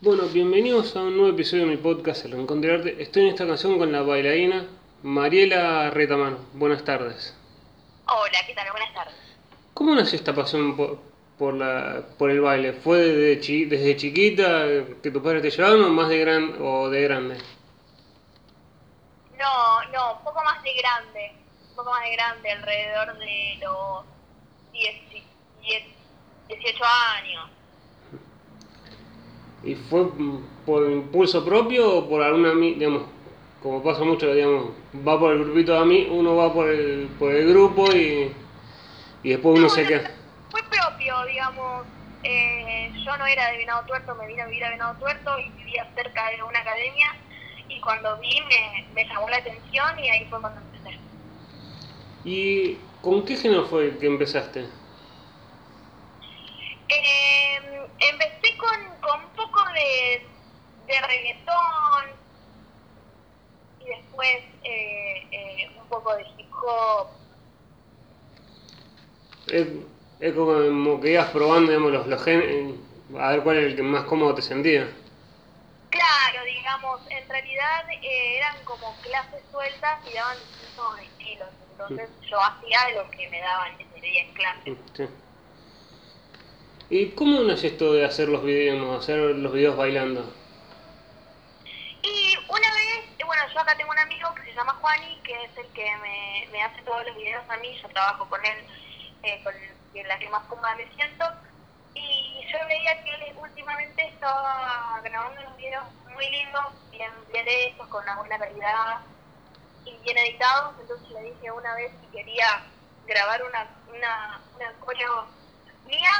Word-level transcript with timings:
Bueno, 0.00 0.24
bienvenidos 0.28 0.96
a 0.96 1.00
un 1.02 1.16
nuevo 1.16 1.32
episodio 1.34 1.64
de 1.64 1.70
mi 1.70 1.76
podcast 1.76 2.24
El 2.24 2.32
Rincón 2.32 2.60
del 2.60 2.70
Arte. 2.78 2.96
Estoy 3.02 3.22
en 3.24 3.28
esta 3.28 3.46
canción 3.46 3.78
con 3.78 3.92
la 3.92 4.02
bailarina 4.02 4.66
Mariela 5.02 5.90
Retamano. 5.90 6.38
Buenas 6.54 6.84
tardes. 6.84 7.36
Hola, 8.06 8.38
¿qué 8.46 8.54
tal? 8.54 8.70
Buenas 8.70 8.94
tardes. 8.94 9.14
¿Cómo 9.74 9.94
nació 9.94 10.16
esta 10.18 10.34
pasión 10.34 10.76
por, 10.76 10.98
por, 11.38 11.54
la, 11.54 12.02
por 12.18 12.30
el 12.30 12.40
baile? 12.40 12.72
¿Fue 12.72 12.98
desde, 12.98 13.40
chi- 13.40 13.64
desde 13.66 13.96
chiquita 13.96 14.64
que 15.02 15.10
tus 15.10 15.22
padres 15.22 15.42
te 15.42 15.50
llevaron 15.50 15.84
o 15.84 15.88
más 15.90 16.08
de, 16.08 16.18
gran, 16.18 16.56
o 16.60 16.88
de 16.88 17.02
grande? 17.02 17.36
No, 19.38 19.82
no, 19.92 20.12
un 20.18 20.24
poco 20.24 20.42
más 20.44 20.62
de 20.62 20.70
grande. 20.74 21.32
Un 21.70 21.76
poco 21.76 21.90
más 21.90 22.02
de 22.04 22.12
grande, 22.12 22.50
alrededor 22.50 23.18
de 23.18 23.58
los 23.62 24.04
10, 24.72 24.94
10, 25.62 25.82
18 26.48 26.84
años. 27.18 27.50
¿Y 29.62 29.74
fue 29.74 30.06
por 30.64 30.90
impulso 30.90 31.44
propio 31.44 31.98
o 31.98 32.08
por 32.08 32.22
alguna, 32.22 32.54
digamos, 32.54 33.02
como 33.62 33.82
pasa 33.82 34.04
mucho, 34.04 34.32
digamos, 34.32 34.70
va 35.06 35.18
por 35.18 35.32
el 35.32 35.44
grupito 35.44 35.72
de 35.72 35.78
amigos, 35.78 36.08
uno 36.12 36.34
va 36.36 36.52
por 36.52 36.68
el, 36.68 37.08
por 37.18 37.34
el 37.34 37.48
grupo 37.48 37.92
y, 37.94 38.32
y 39.22 39.28
después 39.30 39.58
uno 39.58 39.68
No, 39.68 39.68
se 39.68 39.86
queda... 39.86 40.10
Fue 40.50 40.62
propio, 40.62 41.14
digamos. 41.26 41.86
Eh, 42.22 42.92
yo 43.04 43.16
no 43.16 43.26
era 43.26 43.50
de 43.50 43.58
Venado 43.58 43.84
Tuerto, 43.86 44.14
me 44.14 44.26
vine 44.26 44.42
a 44.42 44.46
vivir 44.46 44.64
a 44.64 44.70
Venado 44.70 44.98
Tuerto 44.98 45.38
y 45.38 45.50
vivía 45.58 45.90
cerca 45.94 46.30
de 46.30 46.42
una 46.42 46.60
academia. 46.60 47.16
Y 47.68 47.80
cuando 47.80 48.18
vi 48.18 48.40
me, 48.48 48.88
me 48.94 49.04
llamó 49.06 49.28
la 49.28 49.36
atención 49.38 49.98
y 49.98 50.08
ahí 50.10 50.26
fue 50.28 50.40
cuando 50.40 50.60
empecé. 50.60 50.98
¿Y 52.24 52.76
con 53.00 53.24
qué 53.24 53.36
género 53.36 53.66
fue 53.66 53.98
que 53.98 54.06
empezaste? 54.06 54.79
Eh, 56.90 57.86
empecé 58.00 58.56
con, 58.56 59.00
con 59.00 59.20
un 59.24 59.30
poco 59.30 59.62
de, 59.72 60.26
de 60.86 61.00
reggaetón 61.06 62.10
y 63.80 63.84
después 63.84 64.36
eh, 64.64 65.26
eh, 65.30 65.70
un 65.78 65.86
poco 65.88 66.16
de 66.16 66.24
hip 66.36 66.52
hop. 66.52 67.08
Es, 69.46 69.66
es 70.20 70.34
como 70.34 71.00
que 71.00 71.12
ibas 71.12 71.30
probando, 71.30 71.70
digamos, 71.70 71.92
los, 71.92 72.06
los 72.06 72.22
géneros, 72.24 72.74
a 73.18 73.30
ver 73.30 73.42
cuál 73.42 73.58
es 73.58 73.64
el 73.66 73.76
que 73.76 73.82
más 73.82 74.04
cómodo 74.04 74.34
te 74.34 74.42
sentía. 74.42 74.88
Claro, 75.90 76.44
digamos, 76.44 77.00
en 77.08 77.28
realidad 77.28 77.88
eh, 77.90 78.36
eran 78.36 78.56
como 78.64 78.94
clases 79.02 79.42
sueltas 79.50 80.00
y 80.08 80.14
daban 80.14 80.36
distintos 80.38 81.00
estilos. 81.00 81.48
Entonces 81.72 82.10
yo 82.28 82.38
hacía 82.40 82.90
lo 82.96 83.10
que 83.10 83.28
me 83.30 83.40
daban 83.40 83.72
ese 83.80 84.00
día 84.00 84.22
en 84.22 84.34
clase. 84.34 84.76
Sí. 84.94 85.08
¿Y 86.92 87.10
cómo 87.12 87.42
nació 87.42 87.70
esto 87.70 87.92
de 87.92 88.04
hacer 88.04 88.28
los 88.28 88.42
videos, 88.42 88.98
hacer 88.98 89.16
los 89.16 89.52
videos 89.52 89.76
bailando? 89.76 90.28
Y 92.02 92.36
una 92.48 92.74
vez, 92.74 93.04
eh, 93.16 93.24
bueno, 93.24 93.42
yo 93.54 93.60
acá 93.60 93.76
tengo 93.76 93.92
un 93.92 93.98
amigo 94.00 94.34
que 94.34 94.42
se 94.42 94.52
llama 94.52 94.72
Juani, 94.72 95.20
que 95.22 95.44
es 95.44 95.56
el 95.56 95.68
que 95.68 95.86
me, 96.50 96.62
hace 96.64 96.82
todos 96.82 97.06
los 97.06 97.14
videos 97.14 97.48
a 97.48 97.56
mí, 97.58 97.78
yo 97.80 97.88
trabajo 97.90 98.28
con 98.28 98.44
él, 98.44 98.66
eh, 99.22 99.40
con 99.44 99.54
la 100.08 100.18
que 100.18 100.28
más 100.30 100.42
cómoda 100.48 100.74
me 100.74 100.92
siento, 100.96 101.24
y 101.94 102.44
yo 102.52 102.58
veía 102.66 103.04
que 103.04 103.14
él 103.14 103.36
últimamente 103.40 104.08
estaba 104.08 105.00
grabando 105.04 105.42
unos 105.42 105.56
videos 105.58 105.84
muy 106.12 106.28
lindos, 106.28 106.64
bien, 106.90 107.12
bien 107.32 107.46
hechos, 107.46 107.86
con 107.86 108.02
una 108.02 108.16
buena 108.16 108.36
calidad 108.36 108.98
y 109.84 109.96
bien 109.98 110.18
editados, 110.18 110.74
entonces 110.80 111.08
le 111.10 111.22
dije 111.22 111.52
una 111.52 111.72
vez 111.76 111.92
si 112.00 112.06
quería 112.08 112.64
grabar 113.06 113.44
una, 113.44 113.68
una, 113.94 114.40
una 114.56 114.72
coreo 114.80 115.26
mía, 115.86 116.10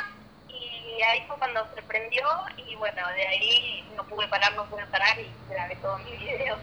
y 0.52 1.02
ahí 1.02 1.22
fue 1.26 1.36
cuando 1.38 1.60
se 1.74 1.82
prendió 1.82 2.22
y 2.56 2.74
bueno, 2.76 3.02
de 3.14 3.26
ahí 3.26 3.92
no 3.96 4.06
pude 4.06 4.26
parar, 4.28 4.54
no 4.56 4.68
pude 4.68 4.84
parar 4.86 5.18
y 5.18 5.30
grabé 5.48 5.76
todos 5.76 6.00
mis 6.04 6.18
videos. 6.18 6.60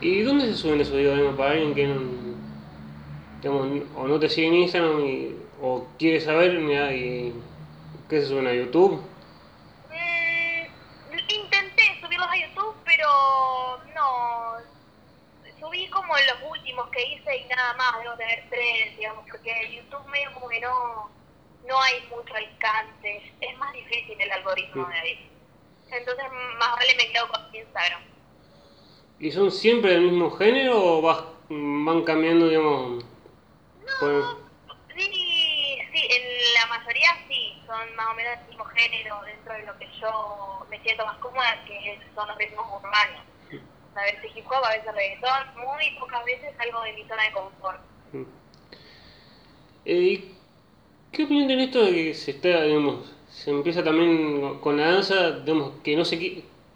¿Y 0.00 0.22
dónde 0.22 0.46
se 0.46 0.54
suben 0.54 0.80
esos 0.80 0.96
videos, 0.96 1.36
para 1.36 1.52
alguien 1.52 1.74
que 1.74 1.86
no, 1.86 2.00
digamos, 3.40 3.88
o 3.94 4.06
no 4.06 4.18
te 4.20 4.28
sigue 4.28 4.48
en 4.48 4.54
Instagram 4.54 5.00
y- 5.06 5.36
o 5.60 5.94
quiere 5.98 6.20
saber 6.20 6.52
mira, 6.58 6.92
y 6.92 7.42
qué 8.08 8.20
se 8.20 8.26
suben 8.26 8.46
a 8.46 8.52
YouTube? 8.52 9.00
Mm, 9.90 11.12
intenté 11.14 11.82
subirlos 12.00 12.28
a 12.28 12.36
YouTube, 12.36 12.76
pero 12.84 13.08
no. 13.94 14.56
Subí 15.60 15.88
como 15.90 16.12
los 16.14 16.50
últimos 16.50 16.88
que 16.90 17.02
hice 17.02 17.36
y 17.36 17.44
nada 17.48 17.74
más, 17.74 18.02
debo 18.02 18.14
tener 18.16 18.44
tres, 18.50 18.96
digamos, 18.96 19.24
porque 19.30 19.52
YouTube 19.74 20.06
medio 20.08 20.32
como 20.34 20.48
que 20.48 20.60
no, 20.60 21.10
no 21.66 21.80
hay 21.80 22.00
mucho 22.14 22.34
alcance, 22.34 23.32
es 23.40 23.58
más 23.58 23.72
difícil 23.72 24.20
el 24.20 24.30
algoritmo 24.32 24.86
de 24.86 24.98
ahí. 24.98 25.30
Entonces 25.90 26.24
más 26.58 26.72
vale 26.76 26.94
me 26.96 27.10
quedo 27.12 27.28
con 27.28 27.54
Instagram. 27.54 28.02
¿Y 29.20 29.30
son 29.30 29.50
siempre 29.50 29.92
del 29.92 30.02
mismo 30.02 30.30
género 30.32 30.82
o 30.98 31.02
vas, 31.02 31.22
van 31.48 32.02
cambiando, 32.04 32.48
digamos? 32.48 33.04
por- 34.00 34.44
Sí, 34.96 35.78
sí, 35.92 36.08
en 36.10 36.54
la 36.54 36.66
mayoría 36.66 37.08
sí, 37.28 37.60
son 37.66 37.96
más 37.96 38.06
o 38.10 38.14
menos 38.14 38.38
del 38.38 38.48
mismo 38.48 38.64
género 38.66 39.20
dentro 39.22 39.52
de 39.54 39.62
lo 39.64 39.76
que 39.78 39.88
yo 40.00 40.66
me 40.70 40.80
siento 40.82 41.04
más 41.04 41.18
cómoda, 41.18 41.64
que 41.66 41.98
son 42.14 42.28
los 42.28 42.36
ritmos 42.38 42.66
urbanos. 42.82 43.22
A 43.96 44.02
veces 44.02 44.30
hip 44.36 44.46
hop, 44.46 44.64
a 44.64 44.70
veces 44.70 44.92
reggaetón, 44.92 45.48
muy 45.56 45.90
pocas 46.00 46.24
veces 46.24 46.52
algo 46.58 46.80
de 46.82 46.92
mi 46.94 47.04
zona 47.08 47.22
de 47.24 47.32
confort. 47.32 47.80
Eh, 49.84 49.94
¿y 49.94 50.38
¿Qué 51.14 51.24
opinión 51.24 51.48
tenés 51.48 51.66
esto 51.68 51.82
de 51.84 51.92
que 51.92 52.14
se 52.14 52.32
está, 52.32 52.62
digamos, 52.64 53.10
se 53.28 53.50
empieza 53.50 53.82
también 53.84 54.60
con 54.60 54.76
la 54.76 54.92
danza, 54.92 55.30
digamos, 55.40 55.80
que 55.82 55.96
no 55.96 56.04
se 56.04 56.18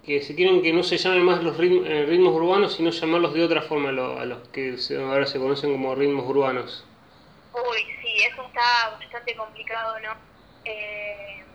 que 0.03 0.21
se 0.23 0.35
quieren 0.35 0.61
que 0.63 0.73
no 0.73 0.81
se 0.83 0.97
llamen 0.97 1.23
más 1.23 1.43
los 1.43 1.57
ritmos, 1.57 1.87
ritmos 1.87 2.33
urbanos, 2.33 2.73
sino 2.73 2.89
llamarlos 2.89 3.33
de 3.33 3.43
otra 3.43 3.61
forma 3.61 3.91
lo- 3.91 4.17
a 4.19 4.25
los 4.25 4.47
que 4.49 4.77
se- 4.77 4.97
ahora 4.97 5.25
se 5.27 5.39
conocen 5.39 5.71
como 5.73 5.93
ritmos 5.95 6.25
urbanos? 6.27 6.87
Uy, 7.51 7.79
sí, 8.01 8.23
eso 8.23 8.43
está 8.45 8.89
bastante 8.99 9.35
complicado, 9.35 9.99
¿no? 9.99 10.11
Eh, 10.63 11.45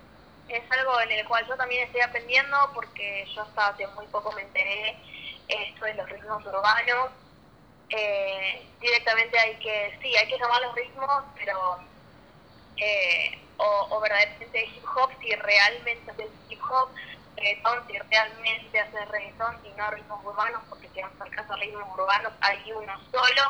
es 0.48 0.62
algo 0.70 1.00
en 1.00 1.12
el 1.12 1.26
cual 1.26 1.46
yo 1.48 1.56
también 1.56 1.84
estoy 1.84 2.00
aprendiendo 2.00 2.56
porque 2.74 3.24
yo 3.34 3.42
hasta 3.42 3.68
hace 3.68 3.86
muy 3.88 4.06
poco 4.08 4.32
me 4.32 4.42
enteré 4.42 4.96
esto 5.48 5.84
de 5.84 5.94
los 5.94 6.08
ritmos 6.08 6.44
urbanos. 6.46 7.10
Eh, 7.90 8.76
directamente 8.80 9.38
hay 9.38 9.58
que, 9.60 9.98
sí, 10.02 10.16
hay 10.16 10.28
que 10.28 10.38
llamar 10.38 10.62
los 10.62 10.74
ritmos, 10.74 11.24
pero 11.36 11.78
eh, 12.76 13.48
o, 13.56 13.88
o 13.90 14.00
verdaderamente 14.00 14.64
hip 14.66 14.84
hop 14.96 15.10
si 15.20 15.30
realmente 15.36 16.10
haces 16.10 16.30
hip 16.48 16.60
hop, 16.68 16.90
reggaetón 17.36 17.86
si 17.86 17.98
realmente 17.98 18.80
haces 18.80 19.08
reggaetón 19.08 19.58
y 19.64 19.70
no 19.70 19.90
ritmos 19.90 20.24
urbanos, 20.24 20.62
porque 20.68 20.88
si 20.90 21.00
vamos 21.00 21.20
al 21.20 21.30
caso 21.30 21.54
ritmos 21.56 21.88
urbanos 21.98 22.32
hay 22.40 22.72
uno 22.72 22.92
solo 23.10 23.42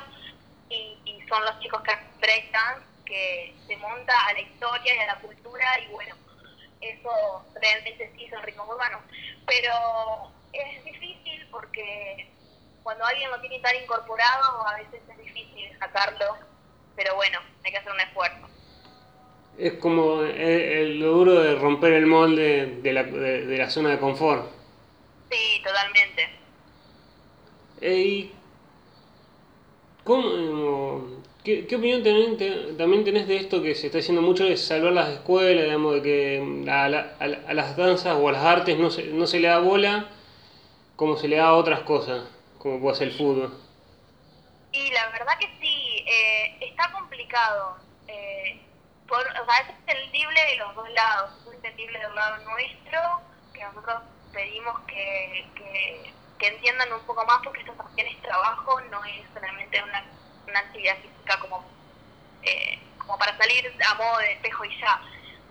y, 0.68 1.22
son 1.28 1.42
los 1.44 1.58
chicos 1.60 1.82
que 1.82 1.92
breakdance 2.20 2.86
que 3.06 3.54
se 3.66 3.76
monta 3.78 4.14
a 4.26 4.32
la 4.32 4.40
historia 4.40 4.94
y 4.94 4.98
a 4.98 5.06
la 5.06 5.20
cultura 5.20 5.66
y 5.80 5.86
bueno, 5.88 6.16
eso 6.80 7.46
realmente 7.60 8.12
sí 8.16 8.28
son 8.28 8.42
ritmos 8.42 8.68
urbanos. 8.68 9.00
Pero 9.46 9.72
es 10.52 10.84
difícil 10.84 11.48
porque 11.50 12.30
cuando 12.82 13.04
alguien 13.04 13.30
lo 13.30 13.40
tiene 13.40 13.60
tan 13.60 13.76
incorporado 13.76 14.66
a 14.66 14.76
veces 14.76 15.02
es 15.08 15.18
difícil 15.18 15.78
sacarlo, 15.78 16.36
pero 16.94 17.14
bueno, 17.16 17.40
hay 17.64 17.72
que 17.72 17.78
hacer 17.78 17.92
un 17.92 18.00
esfuerzo. 18.00 18.53
Es 19.58 19.74
como 19.74 20.22
eh, 20.22 20.82
eh, 20.82 20.86
lo 20.94 21.12
duro 21.12 21.34
de 21.40 21.54
romper 21.54 21.92
el 21.92 22.06
molde 22.06 22.78
de 22.82 22.92
la, 22.92 23.04
de, 23.04 23.46
de 23.46 23.58
la 23.58 23.70
zona 23.70 23.90
de 23.90 23.98
confort. 23.98 24.46
Sí, 25.30 25.62
totalmente. 25.64 26.28
¿y 27.80 28.30
cómo, 30.04 31.22
qué, 31.44 31.66
qué 31.66 31.76
opinión 31.76 32.02
tenés- 32.02 32.36
te- 32.36 32.72
también 32.74 33.04
tenés 33.04 33.26
de 33.28 33.36
esto 33.36 33.62
que 33.62 33.74
se 33.74 33.86
está 33.86 33.98
haciendo 33.98 34.22
mucho 34.22 34.44
de 34.44 34.56
salvar 34.56 34.92
las 34.92 35.10
escuelas, 35.10 35.64
digamos, 35.64 35.94
de 35.94 36.02
que 36.02 36.70
a, 36.70 36.88
la- 36.88 37.14
a 37.18 37.26
la- 37.26 37.40
a 37.46 37.54
las 37.54 37.76
danzas 37.76 38.16
o 38.18 38.28
a 38.28 38.32
las 38.32 38.44
artes 38.44 38.78
no 38.78 38.90
se, 38.90 39.04
no 39.04 39.26
se 39.26 39.40
le 39.40 39.48
da 39.48 39.58
bola 39.58 40.08
como 40.96 41.16
se 41.16 41.28
le 41.28 41.36
da 41.36 41.48
a 41.48 41.54
otras 41.54 41.80
cosas, 41.80 42.24
como 42.58 42.80
puede 42.80 42.96
ser 42.96 43.08
el 43.08 43.14
fútbol? 43.14 43.52
Y 44.72 44.90
la 44.90 45.08
verdad 45.10 45.38
que 45.38 45.46
sí, 45.60 46.04
eh, 46.06 46.56
está 46.60 46.90
complicado. 46.92 47.76
Eh, 48.08 48.60
por, 49.08 49.20
o 49.20 49.44
sea, 49.44 49.58
es 49.60 49.68
entendible 49.68 50.40
de 50.50 50.56
los 50.56 50.74
dos 50.74 50.88
lados. 50.90 51.30
Es 51.46 51.54
entendible 51.54 51.98
del 51.98 52.14
lado 52.14 52.38
nuestro, 52.44 53.00
que 53.52 53.64
nosotros 53.64 54.02
pedimos 54.32 54.80
que, 54.86 55.46
que, 55.54 56.12
que 56.38 56.48
entiendan 56.48 56.92
un 56.92 57.00
poco 57.06 57.24
más, 57.26 57.38
porque 57.44 57.60
esto 57.60 57.72
también 57.72 58.08
es 58.08 58.22
trabajo, 58.22 58.80
no 58.90 59.04
es 59.04 59.26
solamente 59.32 59.82
una, 59.82 60.04
una 60.46 60.58
actividad 60.58 60.96
física 60.98 61.38
como, 61.40 61.64
eh, 62.42 62.78
como 62.98 63.18
para 63.18 63.36
salir 63.38 63.72
a 63.86 63.94
modo 63.94 64.18
de 64.18 64.32
espejo 64.32 64.64
y 64.64 64.80
ya. 64.80 65.00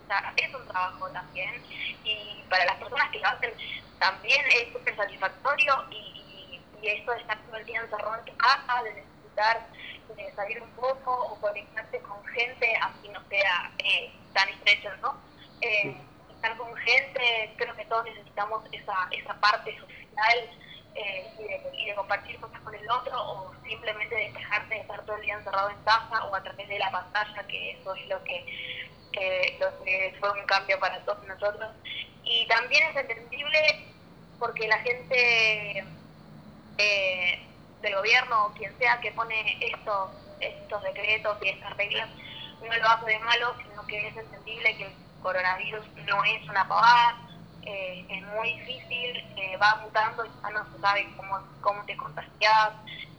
O 0.04 0.08
sea, 0.08 0.34
es 0.36 0.54
un 0.54 0.68
trabajo 0.68 1.10
también. 1.12 1.64
Y 2.04 2.44
para 2.50 2.66
las 2.66 2.76
personas 2.76 3.10
que 3.12 3.20
lo 3.20 3.28
hacen, 3.28 3.54
también 4.00 4.46
es 4.48 4.74
súper 4.74 4.96
satisfactorio 4.96 5.86
y, 5.90 5.96
y, 5.96 6.62
y 6.82 6.88
esto 6.90 7.12
de 7.12 7.22
estar 7.22 7.38
todo 7.46 7.56
el 7.56 7.66
día 7.66 7.82
encerrado 7.82 8.16
en 8.18 8.26
tu 8.26 8.38
casa, 8.38 8.84
de 8.84 9.06
de 9.36 10.34
salir 10.36 10.62
un 10.62 10.70
poco 10.72 11.12
o 11.12 11.40
conectarte 11.40 12.00
con 12.00 12.24
gente, 12.28 12.74
así 12.82 13.10
no 13.10 13.22
sea 13.30 13.72
eh, 13.80 14.12
tan 14.34 14.48
estrecho, 14.50 14.90
¿no? 15.02 15.16
Eh, 15.62 15.96
estar 16.36 16.56
con 16.58 16.76
gente, 16.76 17.54
creo 17.58 17.76
que 17.76 17.86
todos 17.86 18.06
necesitamos 18.06 18.64
esa, 18.72 19.08
esa 19.12 19.34
parte 19.40 19.76
social 19.78 20.50
eh, 20.96 21.32
y, 21.74 21.86
de, 21.88 21.96
compartir 21.96 22.40
cosas 22.40 22.60
con 22.62 22.76
el 22.76 22.90
otro 22.92 23.14
o 23.18 23.54
simplemente 23.64 24.16
despejarte 24.16 24.76
de 24.76 24.82
estar 24.82 25.04
todo 25.06 25.16
el 25.16 25.22
día 25.24 25.36
encerrado 25.36 25.70
en 25.70 25.84
casa 25.84 26.26
o 26.26 26.36
a 26.36 26.44
través 26.44 26.68
de 26.68 26.80
la 26.80 26.92
pantalla, 26.92 27.48
que 27.48 27.72
eso 27.72 27.96
es 27.96 28.08
lo 28.08 28.24
que, 28.24 28.90
lo 29.60 29.84
que 29.84 30.16
fue 30.20 30.32
un 30.32 30.46
cambio 30.46 30.80
para 30.80 31.00
todos 31.06 31.26
nosotros. 31.26 31.72
Y 32.24 32.46
también 32.48 32.90
es 32.90 32.96
entendible 32.96 33.94
porque 34.40 34.68
la 34.68 34.80
gente 34.80 35.86
eh, 36.78 37.40
del 37.84 37.96
gobierno 37.96 38.46
o 38.46 38.54
quien 38.54 38.76
sea 38.80 39.00
que 39.02 39.12
pone 39.12 39.58
estos, 39.62 40.10
estos 40.40 40.82
decretos 40.82 41.38
y 41.42 41.50
estas 41.50 41.78
reglas 41.78 42.10
no 42.62 42.76
lo 42.76 42.88
hace 42.88 43.06
de 43.06 43.20
malo, 43.20 43.54
sino 43.62 43.86
que 43.86 44.08
es 44.08 44.18
entendible 44.18 44.78
que 44.78 44.86
el 44.86 44.94
coronavirus 45.22 45.86
no 46.08 46.24
es 46.24 46.50
una 46.50 46.68
pavada, 46.68 47.18
eh, 47.64 48.06
es 48.10 48.22
muy 48.24 48.60
difícil, 48.60 49.18
eh, 49.38 49.58
va 49.58 49.76
mutando 49.84 50.26
y 50.26 50.30
ya 50.42 50.50
no 50.50 50.66
se 50.72 50.80
sabe 50.80 51.14
cómo, 51.18 51.40
cómo 51.62 51.86
te 51.86 51.96
contagias 51.98 52.72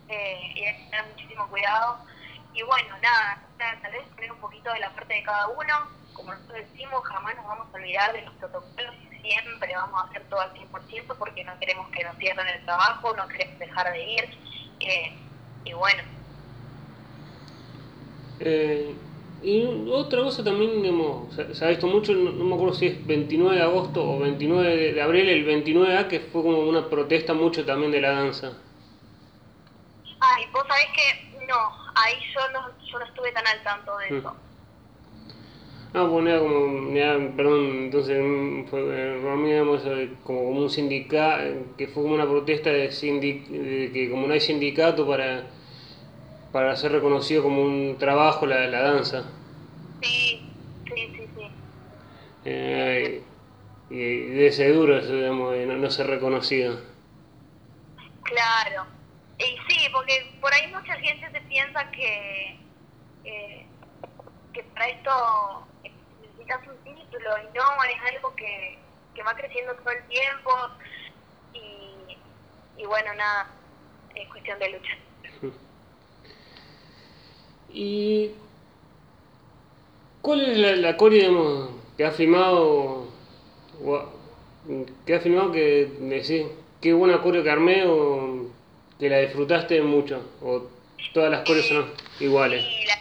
eh, 0.08 0.52
y 0.55 0.64
hay 0.64 0.76
que 0.76 0.90
tener 0.90 1.06
muchísimo 1.08 1.46
cuidado. 1.49 1.99
Y 2.55 2.62
bueno, 2.62 2.96
nada, 3.02 3.43
tal 3.58 3.93
vez 3.93 4.02
poner 4.14 4.32
un 4.32 4.40
poquito 4.40 4.72
de 4.72 4.81
la 4.81 4.90
parte 4.90 5.14
de 5.14 5.22
cada 5.22 5.49
uno. 5.49 5.88
Como 6.14 6.32
nosotros 6.32 6.58
decimos, 6.70 7.05
jamás 7.05 7.37
nos 7.37 7.46
vamos 7.46 7.67
a 7.70 7.76
olvidar 7.76 8.12
de 8.12 8.22
los 8.22 8.34
protocolos 8.34 8.94
siempre 9.25 9.75
vamos 9.75 10.00
a 10.00 10.05
hacer 10.05 10.23
todo 10.29 10.41
al 10.41 10.53
100% 10.53 11.17
porque 11.19 11.44
no 11.44 11.59
queremos 11.59 11.88
que 11.88 12.05
nos 12.05 12.17
cierren 12.19 12.47
el 12.47 12.65
trabajo, 12.65 13.17
no 13.17 13.26
queremos 13.29 13.59
dejar 13.59 13.93
de 13.93 14.12
ir. 14.12 14.38
y 15.65 15.73
bueno. 15.73 16.03
Y 19.43 19.67
otra 19.91 20.23
cosa 20.23 20.43
también, 20.43 20.82
se, 21.53 21.65
ha 21.65 21.69
visto 21.69 21.87
mucho, 21.87 22.12
no, 22.12 22.32
me 22.32 22.55
acuerdo 22.55 22.75
si 22.75 22.87
es 22.87 23.06
29 23.06 23.56
de 23.56 23.62
agosto 23.62 24.03
o 24.03 24.19
29 24.19 24.93
de, 24.93 25.03
abril, 25.03 25.29
el 25.29 25.47
29A, 25.47 26.09
que 26.09 26.20
fue 26.20 26.43
como 26.43 26.61
una 26.61 26.88
protesta 26.88 27.35
mucho 27.35 27.65
también 27.65 27.93
de 27.93 28.00
la 28.00 28.12
danza. 28.12 28.53
Ay, 30.20 30.44
vos 30.53 30.65
sabés 30.67 30.87
que 30.97 31.47
no, 31.47 31.70
ahí 31.94 32.15
yo 32.35 32.41
no, 32.53 32.70
yo 32.87 32.99
no 32.99 33.05
estuve 33.05 33.32
tan 33.32 33.47
al 33.47 33.62
tanto 33.62 33.97
de 33.99 34.11
mm. 34.12 34.19
eso. 34.19 34.37
Ah, 35.96 36.08
pues 36.11 36.26
era 36.26 36.41
como, 36.41 36.93
perdón, 37.37 37.85
entonces 37.85 38.17
fue 38.69 38.81
eh, 38.82 39.20
como, 39.23 40.19
como 40.25 40.50
un 40.50 40.69
sindicato, 40.69 41.76
que 41.79 41.87
fue 41.87 42.02
como 42.02 42.17
una 42.17 42.26
protesta 42.29 42.70
de, 42.70 42.88
de 42.88 43.91
que 43.93 44.11
como 44.11 44.26
no 44.26 44.32
hay 44.32 44.41
sindicato 44.41 45.06
para 45.06 45.46
para 46.55 46.76
ser 46.76 46.93
reconocido 46.93 47.43
como 47.43 47.62
un 47.62 47.96
trabajo 47.99 48.46
la, 48.46 48.69
la 48.69 48.81
danza. 48.81 49.25
Sí, 50.00 50.41
sí, 50.87 51.08
sí, 51.17 51.29
sí. 51.35 51.46
Eh, 52.44 53.25
y, 53.91 54.20
debe 54.20 54.52
ser 54.52 54.73
duro 54.73 54.96
eso, 54.96 55.17
digamos, 55.17 55.52
de 55.52 55.67
no, 55.67 55.91
ser 55.91 56.06
reconocido. 56.06 56.79
Claro. 58.23 58.87
Y 59.41 59.58
sí, 59.69 59.88
porque 59.93 60.32
por 60.41 60.55
ahí 60.55 60.73
mucha 60.73 60.94
gente 60.94 61.29
se 61.32 61.41
piensa 61.49 61.91
que, 61.91 62.56
eh, 63.25 63.67
que 64.52 64.62
para 64.62 64.91
esto 64.91 65.11
necesitas 66.44 66.61
un 66.69 66.85
título 66.85 67.31
y 67.38 67.56
no, 67.56 67.85
es 67.85 68.14
algo 68.14 68.35
que, 68.37 68.79
que 69.14 69.23
va 69.23 69.35
creciendo 69.35 69.75
todo 69.76 69.91
el 69.91 70.05
tiempo 70.08 70.50
y, 71.52 72.81
y 72.82 72.87
bueno, 72.87 73.14
nada, 73.14 73.50
es 74.14 74.29
cuestión 74.29 74.58
de 74.58 74.70
lucha. 74.70 74.93
¿Y 77.73 78.31
cuál 80.23 80.41
es 80.43 80.58
la, 80.58 80.76
la 80.76 80.96
que 81.96 82.05
ha 82.05 82.11
filmado, 82.12 83.08
que 85.06 85.14
ha 85.14 85.20
filmado 85.20 85.52
que 85.52 85.91
decís, 85.99 86.46
qué 86.81 86.93
buena 86.93 87.20
coreo 87.20 87.43
que 87.43 87.50
armé 87.50 87.85
o 87.87 88.46
que 88.99 89.08
la 89.08 89.19
disfrutaste 89.19 89.82
mucho? 89.82 90.23
¿O 90.43 90.69
todas 91.12 91.31
las 91.31 91.44
coreos 91.44 91.67
son 91.67 91.91
iguales? 92.20 92.64
la, 92.87 92.94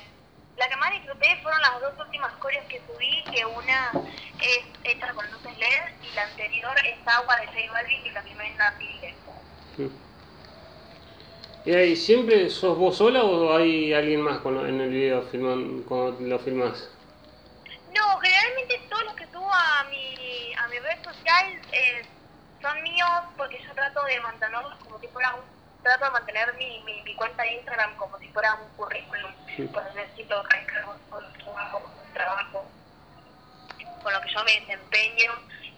fueron 1.53 1.61
las 1.61 1.81
dos 1.81 2.05
últimas 2.05 2.31
coreos 2.33 2.65
que 2.67 2.81
subí, 2.87 3.23
que 3.31 3.45
una 3.45 3.91
es 4.41 4.59
hecha 4.83 5.13
con 5.13 5.25
luces 5.31 5.57
LED 5.57 6.11
y 6.11 6.15
la 6.15 6.23
anterior 6.23 6.75
es 6.85 7.07
Agua 7.07 7.35
de 7.37 7.47
J 7.47 7.71
Balvin 7.71 8.05
y 8.05 8.09
la 8.11 8.21
primera 8.21 8.49
es 8.49 8.57
Nati 8.57 9.93
¿Y 11.65 11.73
ahí 11.73 11.95
siempre 11.95 12.49
sos 12.49 12.77
vos 12.77 12.97
sola 12.97 13.23
o 13.23 13.55
hay 13.55 13.93
alguien 13.93 14.21
más 14.21 14.39
con 14.39 14.57
en 14.67 14.81
el 14.81 14.89
video 14.89 15.21
filman, 15.23 15.83
cuando 15.83 16.19
lo 16.19 16.39
filmas? 16.39 16.89
No, 17.95 18.19
generalmente 18.19 18.81
todos 18.89 19.03
los 19.05 19.15
que 19.15 19.25
subo 19.27 19.49
a 19.53 19.85
mi, 19.85 20.53
a 20.55 20.67
mi 20.67 20.79
red 20.79 21.03
social 21.03 21.61
eh, 21.71 22.01
son 22.61 22.83
míos 22.83 23.09
porque 23.37 23.59
yo 23.65 23.73
trato 23.73 24.03
de 24.03 24.19
mantenerlos 24.19 24.75
como 24.79 24.99
si 24.99 25.07
fuera 25.07 25.35
un, 25.35 25.52
trato 25.83 26.05
de 26.05 26.11
mantener 26.11 26.53
mi, 26.55 26.81
mi, 26.83 27.15
cuenta 27.15 27.43
de 27.43 27.53
Instagram 27.55 27.95
como 27.97 28.17
si 28.19 28.27
fuera 28.29 28.55
un 28.55 28.69
currículum, 28.75 29.31
sí. 29.55 29.69
pues 29.71 29.85
necesito 29.93 30.41
con 31.09 31.27
trabajo, 31.43 31.81
trabajo, 32.13 32.65
con 34.01 34.13
lo 34.13 34.21
que 34.21 34.33
yo 34.33 34.43
me 34.43 34.59
desempeño 34.59 35.31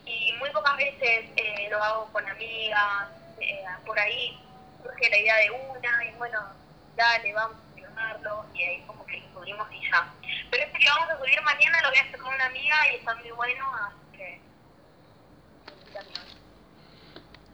y 0.06 0.34
muy 0.40 0.50
pocas 0.52 0.78
veces 0.78 1.26
eh, 1.36 1.68
lo 1.70 1.84
hago 1.84 2.06
con 2.14 2.28
amigas, 2.28 3.10
eh, 3.40 3.64
por 3.86 4.00
ahí 4.00 4.40
surge 4.82 5.10
la 5.10 5.18
idea 5.18 5.36
de 5.38 5.52
una 5.52 6.06
y 6.06 6.16
bueno, 6.18 6.40
dale, 6.96 7.34
vamos 7.34 7.58
a 7.58 7.76
filmarlo 7.76 8.46
y 8.54 8.64
ahí 8.64 8.84
como 8.86 9.06
que 9.08 9.20
lo 9.20 9.40
subimos 9.40 9.68
y 9.72 9.82
ya. 9.90 10.14
Pero 10.52 10.64
este 10.64 10.80
que 10.80 10.90
vamos 10.90 11.10
a 11.10 11.18
subir 11.18 11.42
mañana 11.42 11.82
lo 11.82 11.90
voy 11.90 11.98
a 11.98 12.02
hacer 12.04 12.20
con 12.20 12.34
una 12.34 12.46
amiga 12.46 12.76
y 12.92 12.96
está 12.98 13.16
muy 13.16 13.32
bueno, 13.32 13.66
así 13.76 14.18
que... 14.18 14.42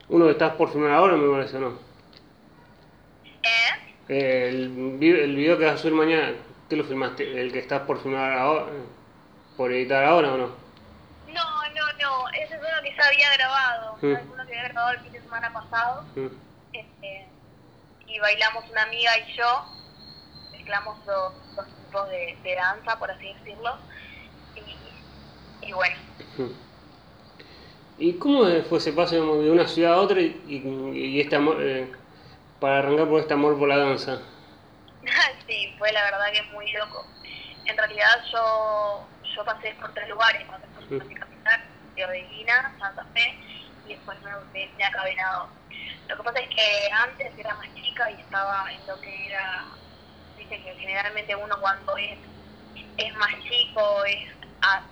Uno 0.08 0.26
que 0.26 0.32
estás 0.32 0.52
por 0.54 0.70
filmar 0.70 0.92
ahora 0.92 1.16
me 1.16 1.30
parece, 1.30 1.58
¿no? 1.58 1.91
¿Eh? 3.42 3.92
El, 4.08 4.98
el 5.02 5.36
video 5.36 5.58
que 5.58 5.64
vas 5.64 5.74
a 5.74 5.78
subir 5.78 5.94
mañana, 5.94 6.32
¿qué 6.68 6.76
lo 6.76 6.84
filmaste? 6.84 7.40
¿El 7.40 7.52
que 7.52 7.60
estás 7.60 7.82
por 7.82 8.02
filmar 8.02 8.32
ahora? 8.32 8.66
¿Por 9.56 9.72
editar 9.72 10.04
ahora 10.04 10.32
o 10.32 10.36
no? 10.36 10.46
No, 11.32 11.62
no, 11.74 11.92
no, 12.00 12.28
ese 12.30 12.54
es 12.54 12.60
uno 12.60 12.82
que 12.82 12.94
ya 12.94 13.06
había 13.06 13.32
grabado, 13.34 13.96
mm. 14.00 14.12
es 14.12 14.20
uno 14.32 14.46
que 14.46 14.52
había 14.58 14.68
grabado 14.68 14.90
el 14.92 15.00
fin 15.00 15.12
de 15.12 15.20
semana 15.20 15.52
pasado. 15.52 16.04
Mm. 16.14 16.26
Este, 16.72 17.26
y 18.06 18.18
bailamos 18.18 18.64
una 18.70 18.82
amiga 18.82 19.10
y 19.18 19.36
yo, 19.36 19.64
mezclamos 20.52 21.04
dos, 21.06 21.32
dos 21.56 21.66
tipos 21.66 22.08
de, 22.10 22.54
danza, 22.54 22.98
por 22.98 23.10
así 23.10 23.32
decirlo, 23.34 23.76
y, 25.62 25.72
bueno. 25.72 25.96
¿Y 27.98 28.14
cómo 28.14 28.44
fue 28.68 28.78
ese 28.78 28.92
paso 28.92 29.14
de 29.14 29.50
una 29.50 29.68
ciudad 29.68 29.94
a 29.94 30.00
otra 30.00 30.20
y, 30.20 31.20
este 31.20 31.36
amor, 31.36 31.56
eh, 31.60 31.90
para 32.62 32.78
arrancar 32.78 33.08
por 33.08 33.20
este 33.20 33.34
amor 33.34 33.58
por 33.58 33.68
la 33.68 33.76
danza? 33.76 34.22
sí, 35.48 35.74
fue 35.78 35.90
la 35.90 36.04
verdad 36.04 36.32
que 36.32 36.38
es 36.38 36.52
muy 36.52 36.70
loco. 36.72 37.04
En 37.66 37.76
realidad 37.76 38.22
yo, 38.32 39.10
yo 39.36 39.44
pasé 39.44 39.74
por 39.80 39.92
tres 39.92 40.08
lugares, 40.08 40.46
pasé 40.46 40.66
por 40.68 40.88
mi 40.88 41.14
capital, 41.14 41.60
de 41.96 42.46
Santa 42.78 43.04
Fe, 43.12 43.36
y 43.84 43.94
después 43.94 44.16
me, 44.22 44.30
acabé 44.30 44.92
Cabenado 44.92 45.50
lo 46.08 46.16
que 46.16 46.22
pasa 46.22 46.40
es 46.40 46.48
que 46.54 46.92
antes 46.92 47.38
era 47.38 47.54
más 47.56 47.74
chica 47.74 48.10
y 48.10 48.20
estaba 48.20 48.64
en 48.72 48.86
lo 48.86 49.00
que 49.00 49.26
era, 49.26 49.78
dice 50.36 50.62
que 50.62 50.76
generalmente 50.76 51.34
uno 51.34 51.56
cuando 51.60 51.96
es, 51.96 52.18
es 52.96 53.14
más 53.14 53.32
chico, 53.48 54.04
es 54.04 54.28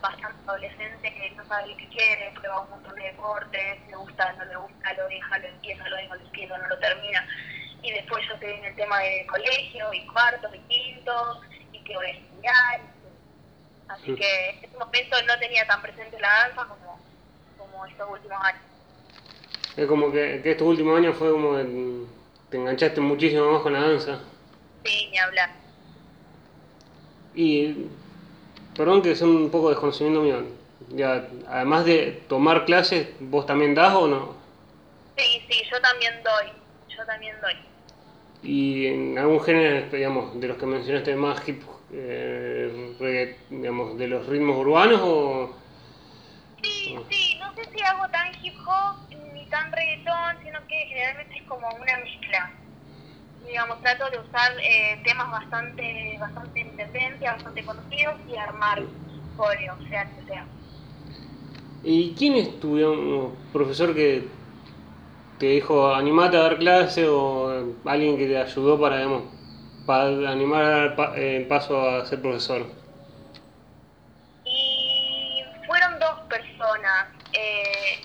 bastante 0.02 0.38
adolescente, 0.46 1.14
que 1.14 1.30
no 1.36 1.46
sabe 1.46 1.68
lo 1.68 1.76
que 1.76 1.88
quiere, 1.90 2.32
prueba 2.34 2.62
un 2.62 2.70
montón 2.70 2.94
de 2.94 3.04
deportes, 3.04 3.86
le 3.88 3.96
gusta, 3.96 4.32
no 4.32 4.44
le 4.44 4.56
gusta, 4.56 4.94
lo 4.94 5.08
deja, 5.08 5.38
lo 5.38 5.48
empieza, 5.48 5.88
lo 5.88 5.96
deja, 5.96 6.14
lo 6.16 6.24
empieza, 6.24 6.58
no 6.58 6.68
lo 6.68 6.78
termina. 6.78 7.26
Y 7.82 7.92
después 7.92 8.24
yo 8.28 8.34
estoy 8.34 8.52
en 8.52 8.64
el 8.64 8.76
tema 8.76 8.98
de 9.00 9.26
colegio, 9.26 9.92
y 9.92 10.06
cuarto, 10.06 10.48
y 10.54 10.58
quinto, 10.72 11.40
y 11.72 11.78
que 11.84 11.94
voy 11.94 12.06
a 12.06 12.10
estudiar. 12.10 12.80
Así 13.88 14.14
que 14.14 14.50
en 14.50 14.64
ese 14.64 14.76
momento 14.78 15.16
no 15.26 15.38
tenía 15.38 15.66
tan 15.66 15.82
presente 15.82 16.18
la 16.20 16.28
danza 16.28 16.66
como, 16.66 17.00
como 17.58 17.86
estos 17.86 18.08
últimos 18.08 18.38
años. 18.42 18.62
Es 19.76 19.86
como 19.86 20.12
que, 20.12 20.40
que 20.42 20.52
estos 20.52 20.66
últimos 20.66 20.96
años 20.96 21.16
fue 21.16 21.30
como 21.30 21.56
que 21.56 22.06
te 22.50 22.56
enganchaste 22.56 23.00
muchísimo 23.00 23.52
más 23.52 23.62
con 23.62 23.72
la 23.72 23.80
danza. 23.80 24.20
Sí, 24.84 25.08
ni 25.10 25.18
hablar. 25.18 25.50
Y, 27.34 27.86
perdón 28.76 29.02
que 29.02 29.14
sea 29.14 29.26
un 29.26 29.50
poco 29.50 29.70
desconocimiento 29.70 30.20
mío, 30.20 30.44
ya, 30.90 31.28
además 31.48 31.84
de 31.84 32.22
tomar 32.28 32.64
clases, 32.64 33.08
¿vos 33.20 33.46
también 33.46 33.74
das 33.74 33.94
o 33.94 34.08
no? 34.08 34.34
Sí, 35.16 35.44
sí, 35.48 35.62
yo 35.70 35.80
también 35.80 36.22
doy, 36.22 36.52
yo 36.88 37.04
también 37.06 37.36
doy. 37.40 37.54
¿Y 38.42 38.86
en 38.86 39.18
algún 39.18 39.40
género, 39.40 39.90
digamos, 39.90 40.40
de 40.40 40.48
los 40.48 40.56
que 40.56 40.66
mencionaste 40.66 41.14
más 41.14 41.46
hip, 41.46 41.62
eh, 41.92 43.36
digamos, 43.50 43.98
de 43.98 44.08
los 44.08 44.26
ritmos 44.26 44.56
urbanos 44.56 45.00
o...? 45.02 45.56
Sí, 46.62 46.96
sí, 47.10 47.38
no 47.38 47.54
sé 47.54 47.70
si 47.74 47.82
hago 47.82 48.08
tan 48.10 48.28
hip 48.42 48.54
hop 48.66 49.10
tan 49.50 49.70
reggaetón, 49.72 50.42
sino 50.42 50.58
que 50.66 50.86
generalmente 50.86 51.34
es 51.36 51.42
como 51.42 51.66
una 51.68 51.98
mezcla. 51.98 52.50
Digamos, 53.44 53.80
trato 53.82 54.10
de 54.10 54.18
usar 54.18 54.52
eh, 54.62 55.00
temas 55.04 55.30
bastante, 55.30 56.16
bastante 56.20 56.60
en 56.60 56.76
tendencia, 56.76 57.32
bastante 57.32 57.64
conocidos 57.64 58.14
y 58.28 58.36
armar 58.36 58.82
coreo, 59.36 59.74
sea 59.88 60.14
que 60.14 60.26
sea. 60.26 60.46
¿Y 61.82 62.14
quién 62.14 62.36
es 62.36 62.60
tu 62.60 62.76
digamos, 62.76 63.38
profesor 63.52 63.94
que 63.94 64.39
te 65.40 65.46
dijo 65.46 65.94
animate 65.94 66.36
a 66.36 66.42
dar 66.42 66.58
clase 66.58 67.08
o 67.08 67.48
alguien 67.86 68.18
que 68.18 68.26
te 68.26 68.36
ayudó 68.36 68.78
para, 68.78 68.98
digamos, 68.98 69.22
para 69.86 70.30
animar 70.30 70.94
el 71.16 71.46
paso 71.46 71.80
a 71.80 72.04
ser 72.04 72.20
profesor? 72.20 72.66
Y 74.44 75.42
fueron 75.66 75.98
dos 75.98 76.20
personas. 76.28 77.08
Eh, 77.32 78.02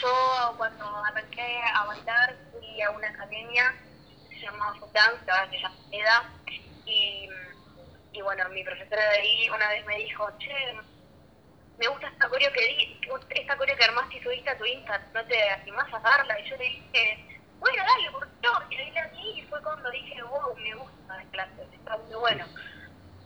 yo 0.00 0.54
cuando 0.56 0.84
arranqué 1.06 1.60
a 1.72 1.86
bailar 1.86 2.36
fui 2.50 2.82
a 2.82 2.90
una 2.90 3.08
academia 3.08 3.62
que 4.28 4.36
se 4.40 4.46
llamaba 4.46 4.74
Dance, 4.92 5.24
que 5.24 5.30
ahora 5.30 5.50
se 5.50 5.58
llama 5.58 5.76
EDA, 5.92 6.24
y, 6.86 7.28
y 8.12 8.22
bueno, 8.22 8.42
mi 8.50 8.64
profesora 8.64 9.02
de 9.10 9.18
ahí 9.20 9.48
una 9.50 9.68
vez 9.68 9.86
me 9.86 9.98
dijo, 9.98 10.28
che, 10.40 10.52
me 11.82 11.88
gusta 11.88 12.06
esta 12.06 12.28
coreo 12.28 12.52
que 12.52 12.64
di, 12.64 13.00
esta 13.30 13.56
coreo 13.56 13.76
que 13.76 13.84
armaste 13.84 14.16
y 14.16 14.22
subiste 14.22 14.50
a 14.50 14.56
tu 14.56 14.64
Insta, 14.64 15.04
¿no 15.12 15.24
te 15.26 15.50
animás 15.50 15.92
a 15.92 15.98
darla? 15.98 16.38
Y 16.38 16.48
yo 16.48 16.56
le 16.56 16.64
dije, 16.64 17.40
bueno, 17.58 17.82
dale, 17.82 18.10
por 18.12 18.28
favor, 18.40 18.72
y 18.72 18.76
ahí 18.76 18.90
la 18.92 19.08
vi 19.08 19.40
y 19.40 19.42
fue 19.48 19.60
cuando 19.62 19.90
dije, 19.90 20.22
wow, 20.22 20.56
me 20.58 20.74
gusta 20.74 21.16
la 21.16 21.24
clase, 21.32 21.66
está 21.72 21.96
muy 21.96 22.14
bueno. 22.14 22.46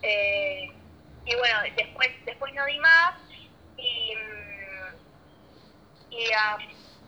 Eh, 0.01 0.73
y 1.27 1.37
bueno, 1.37 1.59
después, 1.77 2.09
después 2.25 2.55
no 2.55 2.65
di 2.65 2.79
más 2.79 3.15
y, 3.77 4.15
y 6.11 6.25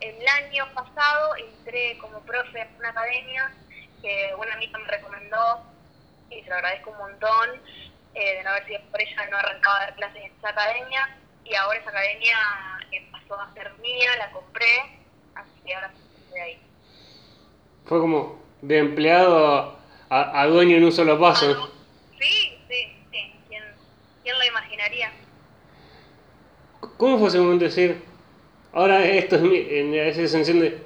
el 0.00 0.28
año 0.28 0.68
pasado 0.74 1.34
entré 1.36 1.96
como 1.96 2.20
profe 2.26 2.60
en 2.60 2.76
una 2.76 2.90
academia 2.90 3.50
que 4.02 4.34
una 4.38 4.52
amiga 4.52 4.78
me 4.78 4.88
recomendó 4.88 5.62
y 6.28 6.42
se 6.42 6.50
lo 6.50 6.56
agradezco 6.56 6.90
un 6.90 6.98
montón 6.98 7.62
eh, 8.12 8.36
de 8.36 8.42
no 8.42 8.50
haber 8.50 8.66
sido 8.66 8.80
por 8.90 9.00
ella 9.00 9.26
no 9.30 9.36
arrancaba 9.38 9.78
dar 9.80 9.94
clases 9.94 10.24
en 10.24 10.32
esa 10.36 10.50
academia 10.50 11.18
y 11.48 11.54
ahora 11.54 11.78
esa 11.78 11.90
academia 11.90 12.36
pasó 13.12 13.40
a 13.40 13.52
ser 13.54 13.72
mía, 13.80 14.10
la 14.18 14.30
compré, 14.30 14.66
así 15.34 15.50
que 15.64 15.74
ahora 15.74 15.88
estoy 15.88 16.34
de 16.34 16.40
ahí. 16.40 16.58
Fue 17.84 18.00
como 18.00 18.42
de 18.60 18.78
empleado 18.78 19.78
a, 20.10 20.46
dueño 20.46 20.76
en 20.76 20.84
un 20.84 20.92
solo 20.92 21.18
paso. 21.18 21.72
sí, 22.18 22.58
sí, 22.68 23.06
sí. 23.10 23.32
¿Quién, 23.48 23.62
¿Quién, 24.22 24.38
lo 24.38 24.44
imaginaría? 24.44 25.12
¿Cómo 26.96 27.18
fue 27.18 27.28
ese 27.28 27.38
momento 27.38 27.64
de 27.64 27.70
decir, 27.70 28.04
ahora 28.72 29.04
esto 29.04 29.36
es 29.36 29.42
mi, 29.42 29.56
en 29.58 29.94
esa 29.94 30.20
sensación 30.20 30.60
de, 30.60 30.82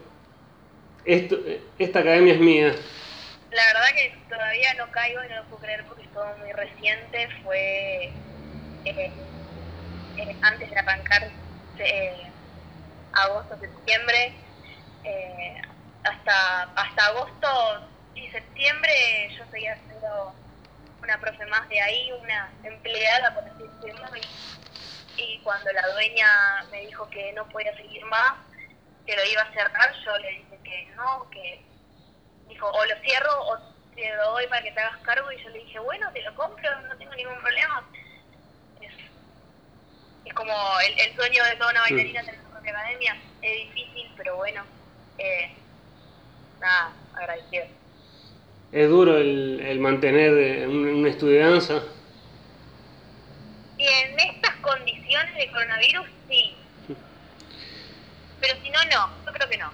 esto, 1.05 1.39
esta 1.79 2.01
academia 2.01 2.35
es 2.35 2.41
mía? 2.41 2.75
La 3.51 3.67
verdad 3.67 3.87
que 3.95 4.17
todavía 4.29 4.75
no 4.75 4.91
caigo 4.93 5.25
y 5.25 5.29
no 5.29 5.37
lo 5.37 5.45
puedo 5.49 5.63
creer 5.63 5.85
porque 5.87 6.03
es 6.03 6.13
todo 6.13 6.27
muy 6.39 6.53
reciente. 6.53 7.29
Fue 7.43 8.15
eh, 8.85 9.32
eh, 10.17 10.39
antes 10.43 10.71
de 10.71 10.79
arrancar 10.79 11.23
eh, 11.79 12.33
agosto, 13.13 13.59
septiembre, 13.59 14.37
eh, 15.05 15.55
hasta, 16.05 16.63
hasta 16.63 17.07
agosto 17.07 17.49
y 18.15 18.29
septiembre 18.31 18.93
yo 19.39 19.45
seguía 19.51 19.77
siendo 19.85 20.35
una 21.03 21.21
profe 21.21 21.45
más 21.47 21.69
de 21.69 21.81
ahí, 21.81 22.13
una 22.13 22.55
empleada, 22.63 23.35
por 23.35 23.45
así 23.45 23.63
decirlo, 23.65 24.07
y, 24.17 25.23
y 25.23 25.43
cuando 25.43 25.73
la 25.73 25.87
dueña 25.93 26.27
me 26.71 26.81
dijo 26.83 27.09
que 27.11 27.33
no 27.33 27.49
podía 27.49 27.75
seguir 27.77 28.05
más, 28.07 28.35
que 29.07 29.17
lo 29.17 29.25
iba 29.25 29.43
a 29.43 29.53
cerrar, 29.53 29.95
yo 30.05 30.17
le 30.19 30.29
dije 30.31 30.61
que 30.63 30.87
no, 30.97 31.29
que 31.31 31.67
dijo 32.49 32.71
o 32.71 32.85
lo 32.85 32.97
cierro 33.03 33.33
o 33.49 33.59
te 33.95 34.17
lo 34.17 34.33
doy 34.33 34.47
para 34.47 34.63
que 34.63 34.73
te 34.73 34.81
hagas 34.81 35.03
cargo 35.03 35.31
y 35.33 35.43
yo 35.43 35.49
le 35.51 35.59
dije, 35.59 35.79
bueno, 35.81 36.11
te 36.13 36.23
lo 36.23 36.35
compro, 36.35 36.81
no 36.83 36.97
tengo 36.97 37.15
ningún 37.15 37.41
problema 37.41 37.91
es 40.25 40.35
como 40.35 40.53
el, 40.87 40.99
el 40.99 41.17
sueño 41.17 41.45
de 41.45 41.57
toda 41.57 41.71
una 41.71 41.81
bailarina 41.83 42.21
tener 42.23 42.41
su 42.41 42.51
propia 42.51 42.73
academia. 42.73 43.17
Es 43.43 43.69
difícil, 43.69 44.11
pero 44.17 44.37
bueno, 44.37 44.63
eh, 45.19 45.51
nada, 46.61 46.93
agradecido. 47.15 47.65
¿Es 48.73 48.89
duro 48.89 49.19
el, 49.19 49.61
el 49.61 49.81
mantener 49.81 50.67
un, 50.69 51.07
estudio 51.07 51.41
de 51.41 51.51
danza? 51.51 51.83
Y 53.77 53.87
en 53.87 54.19
estas 54.19 54.57
condiciones 54.57 55.35
de 55.37 55.51
coronavirus, 55.51 56.07
sí. 56.29 56.55
Pero 58.41 58.55
si 58.63 58.71
no, 58.71 58.79
no, 58.85 59.11
yo 59.27 59.33
creo 59.33 59.49
que 59.49 59.59
no. 59.59 59.71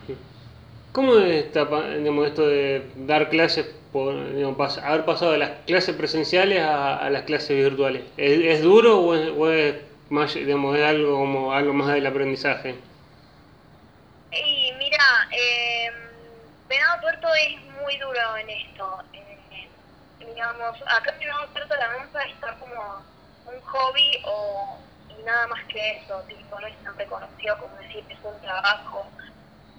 ¿Cómo 0.93 1.17
es 1.19 1.53
digamos, 1.53 2.27
esto 2.27 2.49
de 2.49 2.91
dar 2.97 3.29
clases, 3.29 3.67
por, 3.93 4.35
digamos, 4.35 4.79
haber 4.79 5.05
pasado 5.05 5.33
de 5.33 5.39
las 5.39 5.51
clases 5.67 5.95
presenciales 5.95 6.61
a, 6.61 6.97
a 6.97 7.11
las 7.11 7.23
clases 7.23 7.51
virtuales? 7.51 8.03
¿Es, 8.17 8.41
es 8.41 8.63
duro 8.63 9.01
o 9.01 9.15
es, 9.15 9.31
o 9.31 9.51
es 9.51 9.75
más, 10.11 10.35
digamos, 10.35 10.77
es 10.77 10.85
algo 10.85 11.19
como 11.19 11.53
algo 11.53 11.73
más 11.73 11.89
del 11.95 12.07
aprendizaje? 12.07 12.75
Y 14.31 14.73
mira, 14.79 15.05
eh, 15.33 15.91
Venado 16.69 17.01
Tuerto 17.01 17.29
es 17.35 17.63
muy 17.83 17.97
duro 17.99 18.37
en 18.37 18.51
esto. 18.51 19.05
Eh, 19.13 19.69
acá 20.87 21.13
en 21.13 21.19
Venado 21.19 21.49
Tuerto 21.49 21.75
la 21.77 21.89
danza 21.89 22.23
estar 22.25 22.59
como 22.59 23.03
un 23.47 23.61
hobby 23.61 24.23
o 24.27 24.79
y 25.09 25.23
nada 25.23 25.47
más 25.49 25.65
que 25.67 25.99
eso, 25.99 26.23
tipo, 26.29 26.61
no 26.61 26.67
es 26.67 26.77
tan 26.85 26.97
reconocido 26.97 27.59
como 27.59 27.75
decir 27.77 28.05
es 28.09 28.19
un 28.23 28.41
trabajo. 28.41 29.07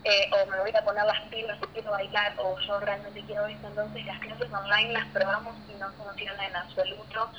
Eh, 0.03 0.29
o 0.31 0.45
me 0.49 0.59
voy 0.61 0.71
a 0.73 0.85
poner 0.85 1.05
las 1.05 1.21
pilas 1.29 1.59
quiero 1.73 1.91
bailar, 1.91 2.33
o 2.39 2.57
yo 2.59 2.79
realmente 2.79 3.23
quiero 3.25 3.45
esto, 3.47 3.67
entonces 3.67 4.05
las 4.05 4.19
clases 4.19 4.51
online 4.51 4.93
las 4.93 5.05
probamos 5.07 5.55
y 5.69 5.73
no 5.73 5.91
funcionan 5.93 6.45
en 6.45 6.55
absoluto. 6.55 7.31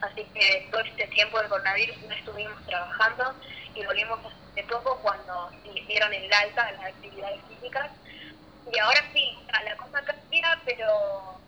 Así 0.00 0.24
que 0.34 0.68
todo 0.70 0.80
este 0.82 1.06
tiempo 1.08 1.38
del 1.38 1.48
coronavirus 1.48 1.96
no 2.02 2.14
estuvimos 2.14 2.66
trabajando 2.66 3.34
y 3.74 3.84
volvimos 3.84 4.20
hace 4.24 4.62
poco 4.64 4.98
cuando 5.02 5.50
dieron 5.86 6.12
el 6.12 6.32
alta 6.32 6.72
las 6.72 6.84
actividades 6.86 7.40
físicas. 7.48 7.90
Y 8.72 8.78
ahora 8.78 9.00
sí, 9.12 9.38
la 9.64 9.76
cosa 9.76 10.02
cambia, 10.02 10.58
pero 10.64 11.40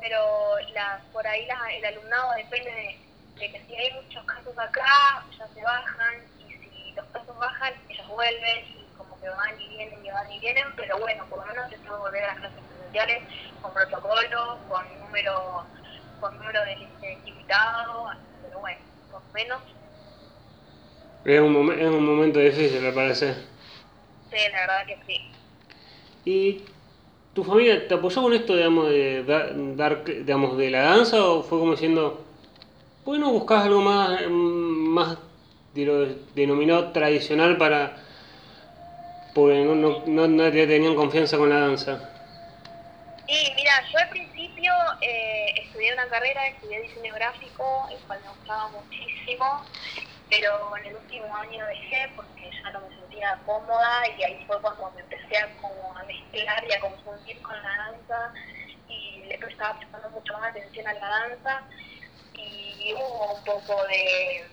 pero 0.00 0.58
la, 0.74 1.00
por 1.12 1.26
ahí 1.26 1.46
la, 1.46 1.58
el 1.74 1.84
alumnado 1.84 2.32
depende 2.34 2.70
de, 2.70 3.40
de, 3.40 3.52
que 3.52 3.64
si 3.66 3.74
hay 3.76 3.92
muchos 3.92 4.24
casos 4.24 4.58
acá, 4.58 5.24
ya 5.36 5.48
se 5.48 5.62
bajan, 5.62 6.14
y 6.38 6.52
si 6.52 6.92
los 6.92 7.06
casos 7.06 7.36
bajan, 7.38 7.74
ellos 7.88 8.06
vuelven, 8.08 8.64
y 8.66 8.86
como 8.96 9.18
que 9.20 9.28
van 9.28 9.60
y 9.60 9.68
vienen, 9.68 10.04
y 10.04 10.10
van 10.10 10.30
y 10.30 10.38
vienen, 10.38 10.72
pero 10.76 10.98
bueno, 10.98 11.26
por 11.26 11.38
lo 11.40 11.46
menos 11.46 11.70
se 11.70 11.78
puede 11.78 11.98
volver 11.98 12.24
a 12.24 12.26
las 12.28 12.36
clases 12.38 12.60
presenciales 12.68 13.22
con 13.62 13.72
protocolo, 13.72 14.58
con 14.68 15.00
número 15.00 15.66
con 16.20 16.36
número 16.36 16.60
de, 16.64 16.88
invitados, 17.26 18.16
pero 18.42 18.60
bueno, 18.60 18.80
por 19.10 19.22
menos. 19.34 19.60
Es 21.24 21.40
un, 21.40 21.72
es 21.72 21.86
un 21.88 22.06
momento 22.06 22.38
difícil, 22.38 22.80
me 22.80 22.92
parece. 22.92 23.34
Sí, 24.30 24.36
la 24.52 24.60
verdad 24.60 24.86
que 24.86 24.98
sí. 25.06 25.20
¿Y 26.24 26.64
tu 27.34 27.44
familia 27.44 27.86
te 27.86 27.94
apoyó 27.94 28.22
con 28.22 28.32
esto, 28.32 28.56
digamos, 28.56 28.88
de 28.88 29.22
dar, 29.76 30.04
digamos, 30.04 30.56
de 30.56 30.70
la 30.70 30.82
danza 30.82 31.24
o 31.24 31.42
fue 31.42 31.58
como 31.58 31.72
diciendo, 31.72 32.24
bueno, 33.04 33.30
buscas 33.30 33.64
algo 33.64 33.82
más, 33.82 34.20
más 34.28 35.18
denominado 36.34 36.92
tradicional 36.92 37.58
para, 37.58 37.96
porque 39.34 39.64
no, 39.64 39.74
no, 39.74 40.02
no, 40.06 40.26
no 40.26 40.50
tenían 40.50 40.94
confianza 40.94 41.36
con 41.36 41.50
la 41.50 41.60
danza? 41.60 42.10
Y 43.28 43.52
mira, 43.54 43.72
yo 43.92 43.98
al 43.98 44.08
principio 44.08 44.25
eh, 45.00 45.54
estudié 45.62 45.92
una 45.92 46.08
carrera, 46.08 46.48
estudié 46.48 46.82
diseño 46.82 47.14
gráfico, 47.14 47.88
el 47.90 47.98
cual 48.00 48.20
me 48.22 48.28
gustaba 48.30 48.68
muchísimo, 48.68 49.64
pero 50.28 50.76
en 50.76 50.86
el 50.86 50.96
último 50.96 51.34
año 51.36 51.66
dejé 51.66 52.10
porque 52.16 52.50
ya 52.50 52.70
no 52.70 52.80
me 52.80 52.96
sentía 52.96 53.38
cómoda 53.44 54.02
y 54.16 54.22
ahí 54.22 54.44
fue 54.46 54.60
cuando 54.60 54.90
me 54.92 55.00
empecé 55.00 55.38
a, 55.38 55.48
mezclar 56.06 56.64
y 56.68 56.72
a 56.72 56.80
confundir 56.80 57.42
con 57.42 57.60
la 57.62 57.76
danza 57.76 58.32
y 58.88 59.24
le 59.26 59.34
estaba 59.34 59.78
prestando 59.78 60.10
mucho 60.10 60.32
más 60.34 60.50
atención 60.50 60.86
a 60.86 60.94
la 60.94 61.08
danza 61.08 61.62
y 62.34 62.94
hubo 62.94 63.34
un 63.34 63.44
poco 63.44 63.84
de, 63.86 64.46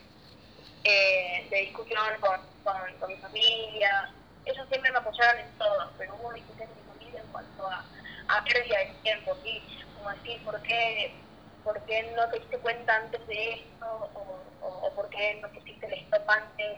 eh, 0.84 1.48
discusión 1.50 2.00
con, 2.20 2.40
con, 2.64 3.10
mi 3.10 3.18
familia. 3.18 4.12
Ellos 4.46 4.68
siempre 4.70 4.92
me 4.92 4.98
apoyaron 4.98 5.40
en 5.40 5.58
todo, 5.58 5.92
pero 5.98 6.16
hubo 6.16 6.34
discusión 6.34 6.68
con 6.70 6.78
mi 6.78 6.94
familia 6.94 7.22
en 7.22 7.28
cuanto 7.32 7.68
a 7.68 7.86
a 8.28 8.44
pérdida 8.44 8.80
de 8.80 8.94
tiempo, 9.04 9.38
¿sí? 9.44 9.62
Como 10.04 10.16
decir, 10.18 10.44
¿por 10.44 10.62
qué, 10.64 11.16
¿por 11.64 11.86
qué 11.86 12.14
no 12.18 12.28
te 12.30 12.40
diste 12.40 12.58
cuenta 12.58 12.94
antes 12.94 13.26
de 13.26 13.54
esto? 13.54 13.86
¿O, 14.16 14.44
o, 14.60 14.96
por 14.96 15.10
qué 15.10 15.40
no 15.42 15.48
pusiste 15.48 15.88
el 15.88 15.94
stop 15.94 16.30
antes? 16.30 16.78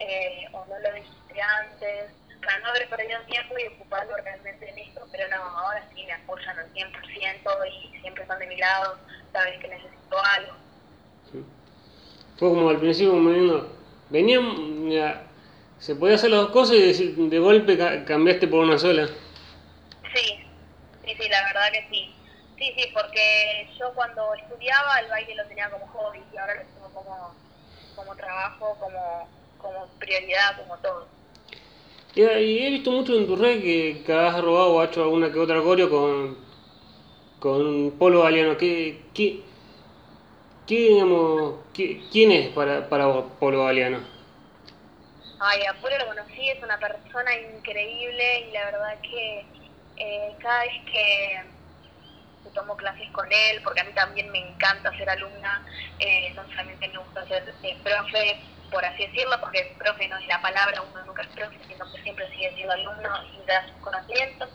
Eh, 0.00 0.46
¿O 0.52 0.66
no 0.66 0.76
lo 0.80 0.92
dijiste 0.92 1.40
antes? 1.40 2.10
Para 2.44 2.58
no 2.58 2.70
haber 2.70 2.88
perdido 2.88 3.20
tiempo 3.28 3.54
y 3.56 3.68
ocuparlo 3.76 4.16
realmente 4.16 4.68
en 4.68 4.76
esto, 4.76 5.06
pero 5.12 5.28
no, 5.28 5.36
ahora 5.36 5.88
sí 5.94 6.04
me 6.04 6.14
apoyan 6.14 6.58
al 6.58 6.72
100% 6.72 7.50
y 7.64 8.00
siempre 8.00 8.24
están 8.24 8.40
de 8.40 8.46
mi 8.48 8.56
lado, 8.56 8.98
saben 9.32 9.60
que 9.60 9.68
necesito 9.68 10.16
algo. 10.36 10.52
Fue 12.38 12.48
como 12.48 12.70
al 12.70 12.80
principio, 12.80 13.12
como 13.12 13.68
venían, 14.10 15.22
se 15.78 15.94
podía 15.94 16.16
hacer 16.16 16.30
las 16.30 16.40
dos 16.40 16.50
cosas 16.50 16.76
y 16.76 17.12
de 17.28 17.38
golpe 17.38 17.78
cambiaste 18.04 18.48
por 18.48 18.64
una 18.64 18.78
sola. 18.78 19.06
Sí, 20.12 20.42
Sí, 21.04 21.14
sí, 21.20 21.28
la 21.28 21.42
verdad 21.44 21.72
que 21.72 21.88
sí. 21.90 22.11
Sí, 22.62 22.72
sí, 22.78 22.90
porque 22.94 23.68
yo 23.76 23.92
cuando 23.92 24.34
estudiaba 24.34 25.00
el 25.00 25.08
baile 25.08 25.34
lo 25.34 25.48
tenía 25.48 25.68
como 25.68 25.84
hobby 25.88 26.20
y 26.32 26.36
ahora 26.36 26.54
lo 26.54 26.62
tengo 26.72 26.92
como, 26.92 27.34
como 27.96 28.14
trabajo, 28.14 28.78
como, 28.78 29.28
como 29.58 29.88
prioridad, 29.98 30.56
como 30.58 30.78
todo. 30.78 31.08
Y, 32.14 32.22
he 32.22 32.70
visto 32.70 32.92
mucho 32.92 33.16
en 33.18 33.26
tu 33.26 33.34
red 33.36 33.60
que, 33.62 34.02
que 34.04 34.12
has 34.12 34.40
robado 34.40 34.74
o 34.74 34.80
has 34.80 34.90
hecho 34.90 35.02
alguna 35.02 35.32
que 35.32 35.38
otra 35.40 35.60
coreo 35.62 35.90
con, 35.90 36.36
con 37.38 37.92
Polo 37.98 38.22
Galeano. 38.22 38.56
¿Qué, 38.56 39.10
qué, 39.14 39.44
qué, 40.66 40.74
digamos, 40.88 41.54
qué- 41.72 42.08
¿Quién 42.10 42.32
es 42.32 42.48
para, 42.50 42.88
para 42.88 43.06
vos 43.06 43.24
Polo 43.38 43.64
Galeano? 43.64 44.00
Ay, 45.38 45.60
a 45.66 45.74
Polo 45.80 45.98
lo 45.98 46.06
conocí, 46.06 46.48
es 46.50 46.62
una 46.62 46.78
persona 46.78 47.34
increíble 47.36 48.40
y 48.48 48.52
la 48.52 48.64
verdad 48.66 49.00
que 49.02 49.46
eh, 49.96 50.36
cada 50.40 50.60
vez 50.62 50.72
que 50.90 51.61
que 52.42 52.50
tomo 52.50 52.76
clases 52.76 53.10
con 53.12 53.26
él, 53.30 53.62
porque 53.62 53.80
a 53.80 53.84
mí 53.84 53.92
también 53.92 54.30
me 54.30 54.38
encanta 54.38 54.96
ser 54.96 55.08
alumna, 55.08 55.64
eh, 55.98 56.32
no 56.34 56.44
solamente 56.48 56.88
me 56.88 56.98
gusta 56.98 57.26
ser 57.26 57.54
eh, 57.62 57.80
profe, 57.82 58.40
por 58.70 58.84
así 58.84 59.06
decirlo, 59.06 59.38
porque 59.40 59.74
profe 59.78 60.08
no 60.08 60.16
es 60.18 60.26
la 60.26 60.40
palabra, 60.40 60.82
uno 60.82 61.04
nunca 61.04 61.22
es 61.22 61.28
profe, 61.28 61.58
sino 61.68 61.90
que 61.92 62.02
siempre 62.02 62.28
sigue 62.30 62.52
siendo 62.54 62.72
alumno 62.72 63.10
y 63.34 63.46
da 63.46 63.66
sus 63.68 63.76
conocimientos. 63.82 64.48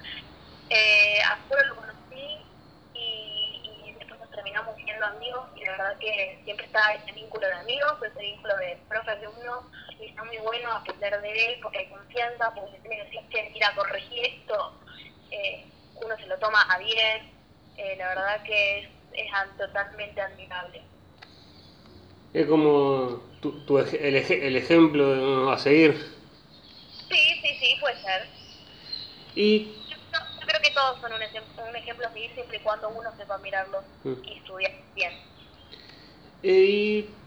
Eh, 0.70 1.20
a 1.24 1.38
Polo 1.48 1.64
lo 1.66 1.76
conocí 1.78 2.46
y, 2.94 3.96
después 3.98 4.20
nos 4.20 4.30
terminamos 4.32 4.76
siendo 4.76 5.06
amigos 5.06 5.48
y 5.56 5.64
la 5.64 5.72
verdad 5.72 5.98
que 6.00 6.42
siempre 6.44 6.66
está 6.66 6.94
ese 6.94 7.12
vínculo 7.14 7.48
de 7.48 7.54
amigos, 7.54 7.94
ese 8.04 8.20
vínculo 8.20 8.58
de 8.58 8.78
profe-alumno 8.90 9.72
y 10.00 10.08
está 10.08 10.24
muy 10.26 10.38
bueno 10.40 10.72
aprender 10.74 11.22
de 11.22 11.46
él 11.46 11.60
porque 11.62 11.80
hay 11.80 11.90
confianza, 11.90 12.52
porque 12.54 12.80
tiene 12.80 12.98
que 12.98 13.04
decir 13.04 13.30
que 13.30 13.52
ir 13.56 13.64
a 13.64 13.76
corregir 13.76 14.26
esto, 14.26 14.74
eh, 15.32 15.66
uno 16.04 16.18
se 16.18 16.28
lo 16.28 16.38
toma 16.40 16.62
a 16.64 16.78
bien, 16.80 17.37
eh, 17.78 17.96
la 17.98 18.10
verdad 18.10 18.44
que 18.44 18.80
es, 18.80 18.88
totalmente 19.58 20.22
admirable. 20.22 20.82
Es 22.34 22.46
como 22.48 23.22
tu, 23.42 23.66
tu 23.66 23.80
el, 23.80 24.16
ej- 24.16 24.44
el 24.44 24.56
ejemplo 24.56 25.50
a 25.52 25.58
seguir. 25.58 25.94
Sí, 27.10 27.42
sí, 27.42 27.58
sí, 27.60 27.78
puede 27.80 27.96
ser. 28.02 28.28
Y 29.36 29.86
Yo, 29.90 29.98
no- 29.98 30.42
yo 30.42 30.48
creo 30.48 30.62
que 30.62 30.72
todos 30.72 31.00
son 31.02 31.14
un, 31.14 31.22
ejem- 31.22 31.70
un 31.70 31.76
ejemplo 31.76 32.08
a 32.08 32.14
seguir 32.14 32.34
siempre 32.34 32.58
y 32.58 32.62
cuando 32.62 32.90
uno 32.90 33.10
sepa 33.18 33.38
mirarlos 33.40 33.84
Mm. 34.04 34.14
y 34.24 34.38
estudiar 34.38 34.72
bien. 34.96 35.14
Eh, 36.44 36.66
Y 36.70 37.18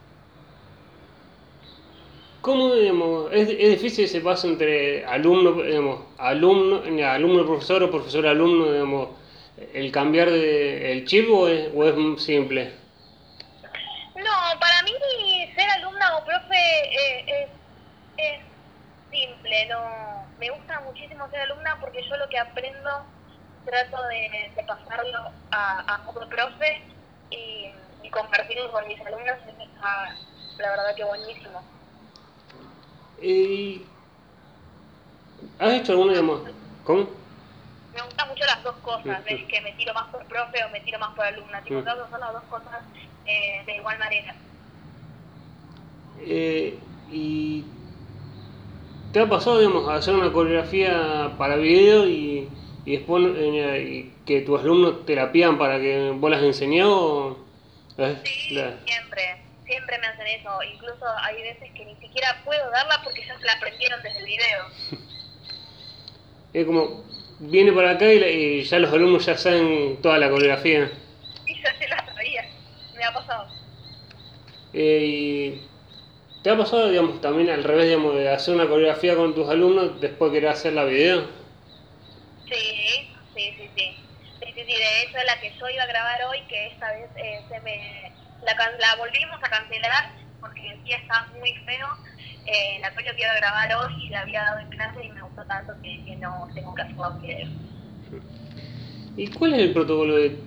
¿Cómo, 2.40 2.74
digamos, 2.74 3.30
es, 3.32 3.50
es 3.50 3.70
difícil 3.70 4.06
ese 4.06 4.20
paso 4.22 4.48
entre 4.48 5.04
alumno, 5.04 5.52
digamos, 5.62 6.06
alumno, 6.16 6.82
alumno 7.06 7.44
profesor 7.44 7.82
o 7.82 7.90
profesor 7.90 8.26
alumno, 8.26 8.72
digamos, 8.72 9.19
el 9.74 9.92
cambiar 9.92 10.30
de, 10.30 10.92
el 10.92 11.04
chip 11.06 11.28
o 11.30 11.48
es, 11.48 11.70
o 11.74 11.84
es 11.84 12.22
simple? 12.22 12.74
No, 14.16 14.60
para 14.60 14.82
mí 14.82 14.92
ser 15.54 15.70
alumna 15.70 16.16
o 16.16 16.24
profe 16.24 16.56
eh, 16.56 17.24
es, 17.26 17.48
es 18.16 18.40
simple, 19.10 19.66
no 19.66 20.26
me 20.38 20.50
gusta 20.50 20.80
muchísimo 20.80 21.28
ser 21.30 21.40
alumna 21.40 21.76
porque 21.80 22.02
yo 22.08 22.16
lo 22.16 22.28
que 22.28 22.38
aprendo 22.38 22.90
trato 23.64 24.02
de, 24.08 24.50
de 24.56 24.62
pasarlo 24.64 25.30
a, 25.50 25.80
a 25.80 26.08
otro 26.08 26.28
profe 26.28 26.82
y, 27.30 27.70
y 28.02 28.10
compartirlo 28.10 28.70
con 28.72 28.86
mis 28.88 29.00
alumnos, 29.00 29.36
está 29.46 30.16
la 30.58 30.70
verdad 30.70 30.94
que 30.96 31.04
buenísimo. 31.04 31.62
Y 33.22 33.82
¿Has 35.58 35.72
hecho 35.72 35.92
alguna, 35.92 36.14
cómo? 36.84 37.19
Me 37.94 38.02
gustan 38.02 38.28
mucho 38.28 38.44
las 38.46 38.62
dos 38.62 38.76
cosas, 38.76 39.04
Mm, 39.24 39.28
es 39.34 39.44
que 39.48 39.60
me 39.62 39.72
tiro 39.72 39.92
más 39.94 40.06
por 40.08 40.24
profe 40.26 40.62
o 40.64 40.70
me 40.70 40.80
tiro 40.80 40.98
más 40.98 41.10
por 41.14 41.24
alumna, 41.24 41.62
tipo, 41.62 41.78
hacer 41.78 42.20
las 42.20 42.32
dos 42.32 42.44
cosas 42.44 42.84
eh, 43.26 43.62
de 43.66 43.76
igual 43.76 43.98
manera. 43.98 44.34
Eh, 46.18 46.82
y 47.08 47.64
¿te 49.12 49.20
ha 49.20 49.28
pasado, 49.28 49.58
digamos, 49.58 49.88
a 49.88 49.94
hacer 49.96 50.14
una 50.14 50.32
coreografía 50.32 51.34
para 51.38 51.56
video 51.56 52.06
y, 52.06 52.52
y 52.84 52.96
después 52.96 53.24
eh, 53.36 53.82
y 53.82 54.24
que 54.24 54.42
tus 54.42 54.60
alumnos 54.60 55.04
te 55.06 55.14
la 55.16 55.32
pidan 55.32 55.58
para 55.58 55.78
que 55.80 56.10
vos 56.14 56.30
las 56.30 56.42
enseñado? 56.42 57.38
¿Es 57.98 58.18
Sí, 58.24 58.54
la- 58.54 58.78
siempre, 58.86 59.22
siempre 59.66 59.98
me 59.98 60.06
hacen 60.06 60.26
eso. 60.28 60.50
Incluso 60.62 61.04
hay 61.24 61.42
veces 61.42 61.70
que 61.74 61.84
ni 61.84 61.96
siquiera 61.96 62.28
puedo 62.44 62.70
darla 62.70 63.00
porque 63.04 63.22
ya 63.26 63.38
se 63.38 63.44
la 63.46 63.52
aprendieron 63.54 64.00
desde 64.02 64.18
el 64.18 64.26
video. 64.26 64.64
Es 66.52 66.66
como, 66.66 67.04
viene 67.40 67.72
para 67.72 67.92
acá 67.92 68.12
y, 68.12 68.22
y 68.22 68.62
ya 68.62 68.78
los 68.78 68.92
alumnos 68.92 69.26
ya 69.26 69.36
saben 69.36 70.00
toda 70.02 70.18
la 70.18 70.30
coreografía. 70.30 70.90
Y 71.46 71.62
ya 71.62 71.74
se 71.78 71.88
la 71.88 72.04
sabía. 72.04 72.44
Me 72.96 73.04
ha 73.04 73.12
pasado. 73.12 73.48
Eh, 74.72 75.04
y 75.04 75.70
¿Te 76.42 76.50
ha 76.50 76.56
pasado, 76.56 76.88
digamos, 76.88 77.20
también 77.20 77.50
al 77.50 77.64
revés, 77.64 77.86
digamos, 77.86 78.14
de 78.14 78.30
hacer 78.30 78.54
una 78.54 78.66
coreografía 78.66 79.14
con 79.14 79.34
tus 79.34 79.48
alumnos 79.48 80.00
después 80.00 80.32
querer 80.32 80.50
hacer 80.50 80.72
la 80.72 80.84
video? 80.84 81.28
Sí, 82.48 83.14
sí, 83.34 83.54
sí, 83.56 83.70
sí. 83.76 83.96
Sí, 84.40 84.46
sí, 84.54 84.62
sí. 84.66 84.74
De 84.74 85.02
hecho, 85.02 85.18
la 85.26 85.38
que 85.40 85.52
yo 85.58 85.68
iba 85.68 85.82
a 85.82 85.86
grabar 85.86 86.24
hoy, 86.30 86.38
que 86.48 86.68
esta 86.68 86.90
vez 86.92 87.10
eh, 87.16 87.44
se 87.48 87.60
me 87.60 87.76
la, 88.42 88.54
la 88.54 88.96
volvimos 88.96 89.38
a 89.42 89.50
cancelar 89.50 90.14
porque 90.40 90.70
el 90.70 90.82
día 90.84 90.96
estaba 90.96 91.26
muy 91.38 91.52
feo. 91.66 91.88
Eh, 92.46 92.78
la 92.80 92.90
que 92.94 93.04
yo 93.04 93.12
iba 93.16 93.30
a 93.32 93.36
grabar 93.36 93.68
hoy 93.76 94.08
la 94.10 94.20
había 94.22 94.42
dado 94.42 94.58
en 94.60 94.68
clase 94.70 95.04
y 95.04 95.10
me 95.10 95.22
gustó 95.22 95.44
tanto 95.44 95.72
que, 95.82 96.04
que 96.04 96.16
no 96.16 96.48
tengo 96.54 96.74
que 96.74 96.82
hacer 96.82 96.96
los 96.96 97.20
videos. 97.22 97.50
¿Y 99.16 99.28
cuál 99.28 99.54
es 99.54 99.60
el 99.60 99.72
protocolo 99.72 100.16
de- 100.16 100.40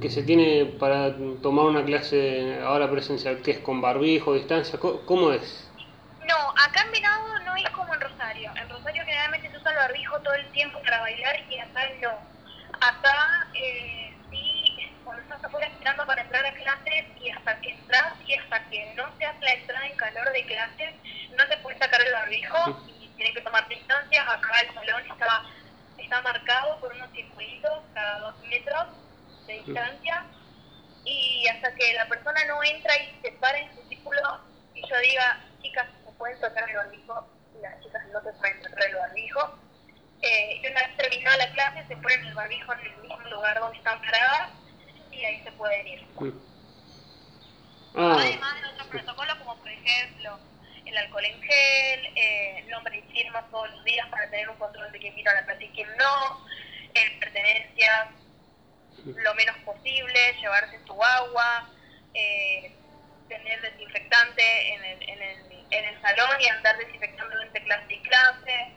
que 0.00 0.08
se 0.10 0.22
tiene 0.22 0.64
para 0.78 1.14
tomar 1.42 1.66
una 1.66 1.84
clase 1.84 2.58
ahora 2.62 2.90
presencial? 2.90 3.42
¿Qué 3.42 3.52
es 3.52 3.58
con 3.58 3.80
barbijo, 3.80 4.34
distancia? 4.34 4.78
¿Cómo, 4.78 5.04
cómo 5.04 5.32
es? 5.32 5.70
No, 6.26 6.36
acá 6.50 6.82
en 6.86 6.92
Venado 6.92 7.38
no 7.44 7.56
es 7.56 7.68
como 7.70 7.92
en 7.94 8.00
Rosario. 8.00 8.50
En 8.60 8.68
Rosario 8.68 9.02
generalmente 9.04 9.50
se 9.50 9.56
usa 9.58 9.70
el 9.72 9.76
barbijo 9.76 10.18
todo 10.20 10.34
el 10.34 10.50
tiempo 10.52 10.78
para 10.82 11.00
bailar 11.00 11.36
y 11.50 11.58
acá 11.58 11.80
no. 12.02 12.10
Acá 12.80 13.14
eh, 13.54 14.07
estás 15.38 15.50
afuera 15.50 15.68
esperando 15.68 16.04
para 16.04 16.22
entrar 16.22 16.44
a 16.44 16.52
clases 16.52 17.04
y 17.20 17.30
hasta 17.30 17.60
que 17.60 17.70
entras 17.70 18.12
y 18.26 18.34
hasta 18.34 18.68
que 18.70 18.94
no 18.96 19.16
se 19.16 19.24
hace 19.24 19.44
la 19.44 19.52
entrada 19.52 19.86
en 19.86 19.96
calor 19.96 20.32
de 20.32 20.46
clases, 20.46 20.94
no 21.36 21.48
te 21.48 21.56
puedes 21.58 21.78
sacar 21.78 22.00
el 22.00 22.12
barbijo 22.12 22.84
y 22.88 23.08
tienes 23.10 23.34
que 23.34 23.42
tomar 23.42 23.68
distancias. 23.68 24.26
Acá 24.28 24.60
el 24.60 24.74
salón 24.74 25.02
está, 25.08 25.44
está 25.96 26.22
marcado 26.22 26.80
por 26.80 26.92
unos 26.92 27.10
circuitos 27.12 27.84
cada 27.94 28.18
dos 28.18 28.38
metros 28.48 28.86
de 29.46 29.52
distancia 29.62 30.26
y 31.04 31.46
hasta 31.46 31.72
que 31.74 31.94
la 31.94 32.08
persona 32.08 32.44
no 32.46 32.62
entra 32.64 32.96
y 32.96 33.20
se 33.22 33.32
para 33.32 33.58
en 33.58 33.74
su 33.76 33.88
círculo 33.88 34.40
y 34.74 34.82
yo 34.88 34.98
diga, 34.98 35.40
chicas, 35.62 35.86
se 36.04 36.12
pueden 36.12 36.40
tocar 36.40 36.68
el 36.68 36.76
barbijo, 36.76 37.28
las 37.62 37.80
chicas 37.80 38.02
no 38.12 38.20
se 38.22 38.32
pueden 38.32 38.60
tocar 38.62 38.84
el 38.88 38.96
barbijo. 38.96 39.58
Eh, 40.20 40.60
y 40.60 40.66
una 40.66 40.80
vez 40.80 40.96
terminada 40.96 41.36
la 41.36 41.52
clase, 41.52 41.86
se 41.86 41.96
ponen 41.96 42.26
el 42.26 42.34
barbijo 42.34 42.72
en 42.72 42.80
el 42.80 42.96
mismo 42.96 43.20
lugar 43.30 43.60
donde 43.60 43.78
están 43.78 44.00
paradas 44.00 44.50
y 45.18 45.24
ahí 45.24 45.42
se 45.44 45.52
pueden 45.52 45.86
ir. 45.86 46.00
Ah, 47.94 48.16
Además 48.20 48.54
de 48.62 48.68
otros 48.68 48.88
protocolos, 48.88 49.34
como 49.38 49.56
por 49.58 49.68
ejemplo 49.68 50.38
el 50.86 50.96
alcohol 50.96 51.24
en 51.24 51.42
gel, 51.42 52.00
eh, 52.16 52.64
nombre 52.70 52.96
y 52.98 53.12
firma 53.12 53.46
todos 53.50 53.68
los 53.70 53.84
días 53.84 54.08
para 54.08 54.30
tener 54.30 54.48
un 54.48 54.56
control 54.56 54.90
de 54.92 54.98
quién 54.98 55.14
vino 55.16 55.30
a 55.30 55.34
la 55.34 55.44
clase 55.44 55.64
y 55.64 55.68
quién 55.70 55.88
no, 55.96 56.44
eh, 56.94 57.16
pertenencias 57.20 58.08
lo 59.04 59.34
menos 59.34 59.56
posible, 59.64 60.36
llevarse 60.40 60.78
tu 60.86 61.02
agua, 61.02 61.70
eh, 62.14 62.72
tener 63.28 63.60
desinfectante 63.60 64.74
en 64.74 64.84
el, 64.84 65.02
en, 65.10 65.22
el, 65.22 65.66
en 65.70 65.84
el 65.84 66.00
salón 66.00 66.40
y 66.40 66.46
andar 66.48 66.76
desinfectando 66.78 67.42
entre 67.42 67.62
clase 67.64 67.94
y 67.94 68.00
clase. 68.02 68.72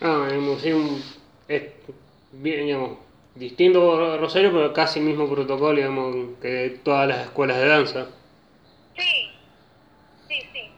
ah 0.00 0.28
sí, 0.60 0.72
un- 0.72 1.02
es 1.48 1.62
bien, 2.32 2.66
digamos, 2.66 2.98
distinto 3.38 4.16
Rosario, 4.18 4.52
pero 4.52 4.72
casi 4.72 4.98
el 5.00 5.06
mismo 5.06 5.28
protocolo, 5.30 5.76
digamos, 5.76 6.38
que 6.40 6.80
todas 6.84 7.08
las 7.08 7.26
escuelas 7.26 7.58
de 7.58 7.66
danza. 7.68 8.06
Sí, 8.96 9.32
sí, 10.28 10.40
sí. 10.52 10.72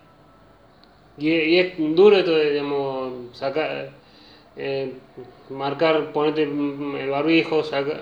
Y, 1.16 1.30
y 1.30 1.58
es 1.58 1.74
duro 1.78 2.16
esto 2.16 2.32
de, 2.32 2.50
digamos, 2.52 3.36
sacar, 3.36 3.90
eh, 4.56 5.00
marcar, 5.50 6.12
ponerte 6.12 6.42
el 6.44 7.10
barbijo, 7.10 7.62
saca- 7.64 8.00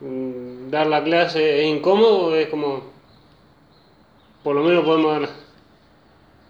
mm, 0.00 0.70
dar 0.70 0.86
la 0.86 1.02
clase, 1.04 1.60
¿es 1.62 1.76
incómodo 1.76 2.26
o 2.28 2.34
es 2.36 2.48
como, 2.48 2.92
por 4.42 4.54
lo 4.56 4.62
menos 4.62 4.84
podemos 4.84 5.20
dar... 5.20 5.28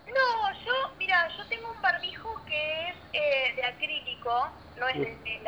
No, 0.07 0.53
yo, 0.65 0.73
mira, 0.99 1.29
yo 1.37 1.47
tengo 1.49 1.71
un 1.71 1.81
barbijo 1.83 2.29
que 2.47 2.89
es 2.91 2.97
eh, 3.13 3.55
de 3.57 3.65
acrílico, 3.65 4.31
no 4.77 4.89
es 4.89 5.01
de 5.01 5.17
tela, 5.25 5.48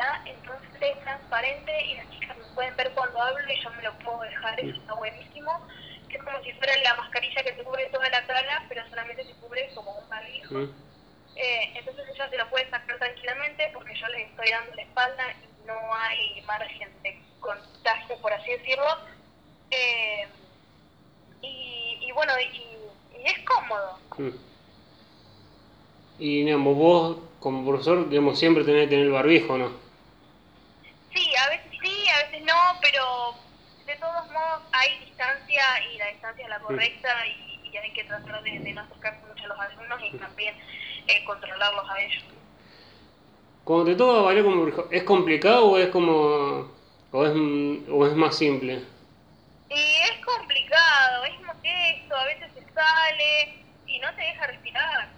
es 0.89 0.99
transparente 1.01 1.85
y 1.85 1.95
las 1.95 2.09
chicas 2.11 2.37
me 2.37 2.43
pueden 2.55 2.75
ver 2.75 2.91
cuando 2.91 3.21
hablo 3.21 3.39
y 3.51 3.61
yo 3.61 3.69
me 3.71 3.83
lo 3.83 3.93
puedo 3.99 4.21
dejar, 4.21 4.59
eso 4.59 4.79
está 4.79 4.93
buenísimo. 4.93 5.51
Que 6.09 6.17
es 6.17 6.23
como 6.23 6.41
si 6.43 6.51
fuera 6.53 6.75
la 6.83 6.95
mascarilla 6.95 7.43
que 7.43 7.53
te 7.53 7.63
cubre 7.63 7.85
toda 7.87 8.09
la 8.09 8.25
cara, 8.25 8.65
pero 8.67 8.87
solamente 8.89 9.23
te 9.23 9.33
cubre 9.35 9.69
como 9.73 9.91
un 9.91 10.09
barbijo. 10.09 10.53
¿Mm? 10.55 10.73
Eh, 11.35 11.71
entonces 11.75 12.05
ella 12.13 12.29
se 12.29 12.37
lo 12.37 12.49
puede 12.49 12.69
sacar 12.69 12.97
tranquilamente 12.97 13.69
porque 13.73 13.95
yo 13.95 14.07
les 14.07 14.29
estoy 14.29 14.49
dando 14.49 14.75
la 14.75 14.81
espalda 14.81 15.23
y 15.31 15.67
no 15.67 15.93
hay 15.93 16.41
margen 16.41 16.89
de 17.03 17.19
contagio, 17.39 18.17
por 18.21 18.33
así 18.33 18.51
decirlo. 18.51 18.97
Eh, 19.69 20.27
y, 21.41 21.97
y 22.01 22.11
bueno, 22.11 22.33
y, 22.39 23.17
y 23.17 23.25
es 23.25 23.39
cómodo. 23.45 23.99
Mm. 24.17 24.29
Y 26.19 26.43
digamos, 26.43 26.75
vos 26.75 27.17
como 27.39 27.67
profesor, 27.67 28.07
digamos, 28.07 28.37
siempre 28.37 28.63
tenés 28.63 28.83
que 28.83 28.89
tener 28.91 29.05
el 29.05 29.11
barbijo, 29.11 29.57
¿no? 29.57 29.71
Sí, 31.13 31.33
a 31.35 31.49
veces 31.49 31.71
sí, 31.81 32.09
a 32.09 32.25
veces 32.25 32.30
no, 32.45 32.79
pero 32.81 33.35
de 33.85 33.95
todos 33.95 34.31
modos 34.31 34.61
hay 34.71 35.05
distancia 35.05 35.63
y 35.91 35.97
la 35.97 36.07
distancia 36.07 36.43
es 36.43 36.49
la 36.49 36.59
correcta 36.59 37.09
y, 37.27 37.69
y 37.69 37.77
hay 37.77 37.91
que 37.93 38.03
tratar 38.03 38.43
de, 38.43 38.59
de 38.59 38.73
no 38.73 38.81
acercarse 38.81 39.25
mucho 39.27 39.43
a 39.45 39.47
los 39.47 39.59
alumnos 39.59 39.99
y 40.03 40.17
también 40.17 40.55
eh, 41.07 41.23
controlarlos 41.25 41.89
a 41.89 42.01
ellos. 42.01 42.23
Cuando 43.63 43.85
te 43.85 43.95
toca 43.95 44.21
bailar 44.21 44.43
como 44.43 44.67
¿es 44.89 45.03
complicado 45.03 45.65
o 45.71 45.77
es 45.77 45.89
como... 45.89 46.71
o 47.11 47.25
es, 47.25 47.33
o 47.89 48.07
es 48.07 48.15
más 48.15 48.35
simple? 48.35 48.81
Y 49.69 49.73
es 49.73 50.25
complicado, 50.25 51.23
es 51.25 51.39
molesto, 51.41 52.15
a 52.15 52.25
veces 52.25 52.51
se 52.53 52.73
sale 52.73 53.63
y 53.87 53.99
no 53.99 54.13
te 54.15 54.21
deja 54.21 54.47
respirar. 54.47 55.09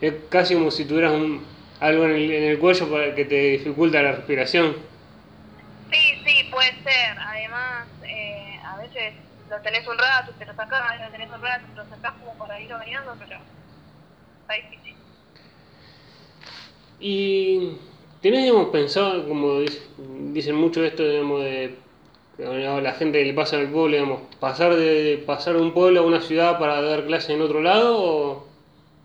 Es 0.00 0.14
casi 0.30 0.54
como 0.54 0.70
si 0.70 0.84
tuvieras 0.86 1.12
un, 1.12 1.46
algo 1.80 2.04
en 2.04 2.12
el, 2.12 2.30
en 2.30 2.44
el 2.44 2.58
cuello 2.58 2.90
para 2.90 3.14
que 3.14 3.24
te 3.24 3.34
dificulta 3.34 4.02
la 4.02 4.12
respiración. 4.12 4.76
Sí, 6.24 6.48
puede 6.50 6.72
ser. 6.82 7.16
Además, 7.18 7.88
eh, 8.02 8.56
a 8.66 8.76
veces 8.78 9.14
lo 9.48 9.60
tenés 9.62 9.86
un 9.86 9.98
rato, 9.98 10.32
te 10.38 10.46
lo 10.46 10.54
sacás, 10.54 10.80
lo 11.00 11.10
tenés 11.10 11.30
un 11.30 11.42
rato, 11.42 11.66
te 11.68 11.76
lo 11.76 11.88
sacás 11.88 12.14
como 12.14 12.36
para 12.38 12.60
ir 12.60 12.70
variando, 12.72 13.14
pero 13.18 13.36
está 14.40 14.54
difícil. 14.54 14.96
Y 16.98 17.78
tenés, 18.22 18.44
digamos, 18.44 18.68
pensado, 18.70 19.26
como 19.28 19.60
dic- 19.60 20.32
dicen 20.32 20.54
mucho 20.56 20.84
esto, 20.84 21.06
digamos, 21.08 21.42
de 21.42 21.78
a 22.38 22.80
la 22.80 22.92
gente 22.94 23.18
que 23.20 23.26
le 23.26 23.34
pasa 23.34 23.56
el 23.60 23.68
pueblo, 23.70 23.96
digamos, 23.96 24.22
pasar 24.40 24.74
de 24.74 25.22
pasar 25.24 25.54
de 25.54 25.60
un 25.62 25.72
pueblo 25.72 26.00
a 26.00 26.02
una 26.06 26.20
ciudad 26.20 26.58
para 26.58 26.80
dar 26.82 27.06
clases 27.06 27.30
en 27.30 27.42
otro 27.42 27.62
lado 27.62 27.96
o 27.96 28.48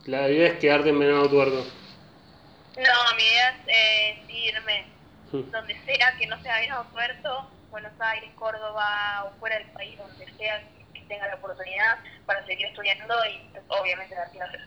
la 0.05 0.29
idea 0.31 0.47
es 0.47 0.59
quedarte 0.59 0.89
en 0.89 0.99
Venado 0.99 1.29
Tuerto. 1.29 1.63
No, 2.75 3.15
mi 3.17 3.23
idea 3.23 3.49
es 3.49 3.67
eh, 3.67 4.25
irme 4.29 4.88
Donde 5.31 5.75
sea, 5.85 6.15
que 6.17 6.27
no 6.27 6.41
sea 6.41 6.59
Venado 6.59 6.85
Tuerto, 6.91 7.49
Buenos 7.71 7.91
Aires, 7.99 8.29
Córdoba 8.35 9.25
o 9.25 9.39
fuera 9.39 9.57
del 9.57 9.67
país, 9.67 9.97
donde 9.97 10.25
sea 10.37 10.61
que 10.93 11.01
tenga 11.07 11.27
la 11.27 11.35
oportunidad 11.35 11.99
para 12.25 12.45
seguir 12.45 12.65
estudiando 12.67 13.13
y 13.25 13.41
obviamente 13.67 14.15
dar 14.15 14.31
clases. 14.31 14.61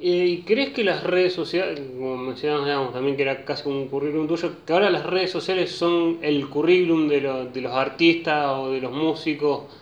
¿Y 0.00 0.42
crees 0.42 0.70
que 0.74 0.84
las 0.84 1.02
redes 1.02 1.34
sociales, 1.34 1.80
como 1.80 2.16
mencionamos 2.16 2.66
digamos, 2.66 2.92
también 2.92 3.16
que 3.16 3.22
era 3.22 3.44
casi 3.44 3.68
un 3.68 3.88
currículum 3.88 4.28
tuyo, 4.28 4.64
que 4.64 4.72
ahora 4.72 4.90
las 4.90 5.04
redes 5.04 5.32
sociales 5.32 5.74
son 5.76 6.20
el 6.22 6.48
currículum 6.48 7.08
de, 7.08 7.20
lo- 7.20 7.46
de 7.46 7.60
los 7.60 7.72
artistas 7.74 8.46
o 8.46 8.70
de 8.70 8.80
los 8.80 8.92
músicos, 8.92 9.74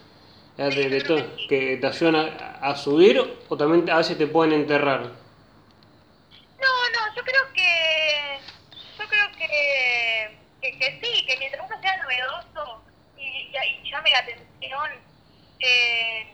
eh, 0.56 0.70
de, 0.70 0.88
de 0.88 1.00
todo, 1.02 1.22
que 1.48 1.76
te 1.76 1.86
ayudan 1.86 2.16
a, 2.16 2.58
a 2.62 2.74
subir 2.76 3.20
o 3.48 3.56
también 3.58 3.90
a 3.90 3.98
veces 3.98 4.16
te 4.16 4.26
pueden 4.26 4.54
enterrar? 4.54 5.00
No, 5.02 6.72
no, 6.94 7.14
yo 7.14 7.22
creo 7.22 7.42
que 7.54 8.38
yo 8.98 9.04
creo 9.06 9.26
que, 9.36 10.38
que, 10.62 10.78
que 10.78 11.00
sí, 11.02 11.26
que 11.26 11.36
mientras 11.38 11.62
uno 11.68 11.78
sea 11.82 12.02
novedoso 12.02 12.82
y, 13.18 13.20
y, 13.52 13.86
y 13.86 13.90
llame 14.06 14.10
la 14.10 14.18
atención, 14.18 14.90
eh, 15.60 16.26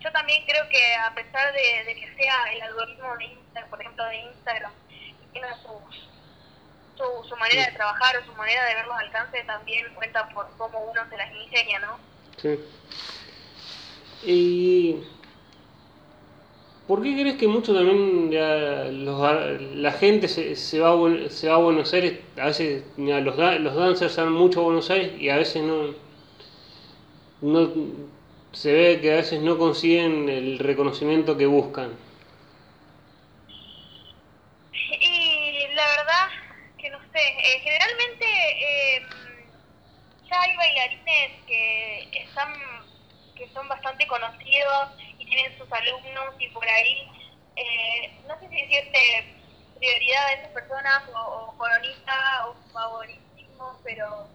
yo 0.00 0.12
también 0.12 0.44
creo 0.46 0.68
que 0.68 0.94
a 0.94 1.14
pesar 1.14 1.52
de, 1.52 1.84
de 1.84 1.94
que 1.94 2.14
sea 2.16 2.52
el 2.52 2.62
algoritmo 2.62 3.16
de 3.16 3.24
Instagram, 3.24 3.70
por 3.70 3.80
ejemplo 3.80 4.04
de 4.04 4.16
Instagram, 4.16 4.72
tiene 5.32 5.48
sus, 5.62 6.08
su, 6.96 7.28
su 7.28 7.36
manera 7.36 7.66
de 7.66 7.72
trabajar 7.72 8.16
o 8.18 8.24
su 8.24 8.32
manera 8.34 8.64
de 8.66 8.74
ver 8.74 8.86
los 8.86 8.96
alcances 8.96 9.46
también 9.46 9.86
cuenta 9.94 10.28
por 10.30 10.50
cómo 10.58 10.78
uno 10.90 11.00
se 11.08 11.16
las 11.16 11.32
ingenia, 11.34 11.78
¿no? 11.80 11.98
Sí. 12.36 12.58
¿Y 14.22 14.96
por 16.86 17.02
qué 17.02 17.14
crees 17.14 17.36
que 17.36 17.48
mucho 17.48 17.72
también 17.72 18.30
ya 18.30 18.84
los 18.90 19.76
la 19.76 19.92
gente 19.92 20.28
se, 20.28 20.56
se, 20.56 20.80
va 20.80 20.90
a, 20.90 21.30
se 21.30 21.48
va 21.48 21.54
a 21.54 21.58
Buenos 21.58 21.92
Aires? 21.94 22.20
A 22.36 22.46
veces 22.46 22.84
mira, 22.96 23.20
los, 23.20 23.36
los 23.36 23.74
dancers 23.74 24.16
van 24.16 24.32
mucho 24.32 24.60
a 24.60 24.64
Buenos 24.64 24.90
Aires 24.90 25.12
y 25.18 25.30
a 25.30 25.36
veces 25.36 25.62
no, 25.62 25.94
no 27.42 27.70
se 28.52 28.72
ve 28.72 29.00
que 29.00 29.12
a 29.12 29.16
veces 29.16 29.40
no 29.40 29.56
consiguen 29.58 30.28
el 30.28 30.58
reconocimiento 30.58 31.36
que 31.36 31.46
buscan. 31.46 31.96
Y 34.72 35.74
la 35.74 35.86
verdad 35.86 36.28
que 36.78 36.90
no 36.90 36.98
sé, 37.12 37.20
eh, 37.20 37.60
generalmente 37.62 38.26
eh, 38.26 39.02
ya 40.28 40.40
hay 40.40 40.56
bailarines 40.56 41.44
que 41.46 42.08
están 42.12 42.52
que 43.40 43.48
son 43.54 43.66
bastante 43.68 44.06
conocidos 44.06 44.90
y 45.18 45.24
tienen 45.24 45.56
sus 45.56 45.72
alumnos 45.72 46.34
y 46.38 46.48
por 46.48 46.68
ahí 46.68 47.08
eh, 47.56 48.12
no 48.28 48.38
sé 48.38 48.48
si 48.50 48.60
decirte 48.60 49.34
prioridad 49.78 50.28
de 50.28 50.34
esas 50.34 50.48
personas 50.52 51.02
o, 51.14 51.18
o 51.18 51.56
coronista 51.56 52.48
o 52.48 52.54
favoritismo, 52.70 53.80
pero 53.82 54.28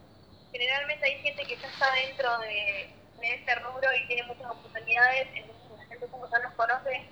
generalmente 0.52 1.06
hay 1.06 1.22
gente 1.22 1.44
que 1.46 1.56
ya 1.56 1.68
está 1.68 1.94
dentro 1.94 2.40
de, 2.40 2.95
de 3.20 3.34
este 3.34 3.56
rubro 3.56 3.88
y 3.96 4.08
tiene 4.08 4.24
muchas 4.24 4.52
oportunidades, 4.52 5.28
entonces 5.34 5.78
la 5.78 5.86
gente 5.86 6.08
como 6.08 6.30
ya 6.30 6.40
los 6.40 6.54
conoce, 6.54 7.08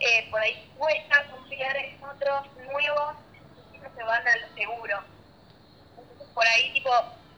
eh, 0.00 0.28
por 0.30 0.40
ahí 0.40 0.70
cuesta 0.78 1.24
confiar 1.30 1.76
en 1.76 2.02
otros 2.04 2.46
nuevos 2.56 3.14
y 3.72 3.78
se 3.78 4.02
van 4.02 4.28
a 4.28 4.36
lo 4.36 4.54
seguro. 4.54 5.04
Entonces 5.96 6.28
por 6.34 6.46
ahí 6.46 6.72
tipo, 6.72 6.90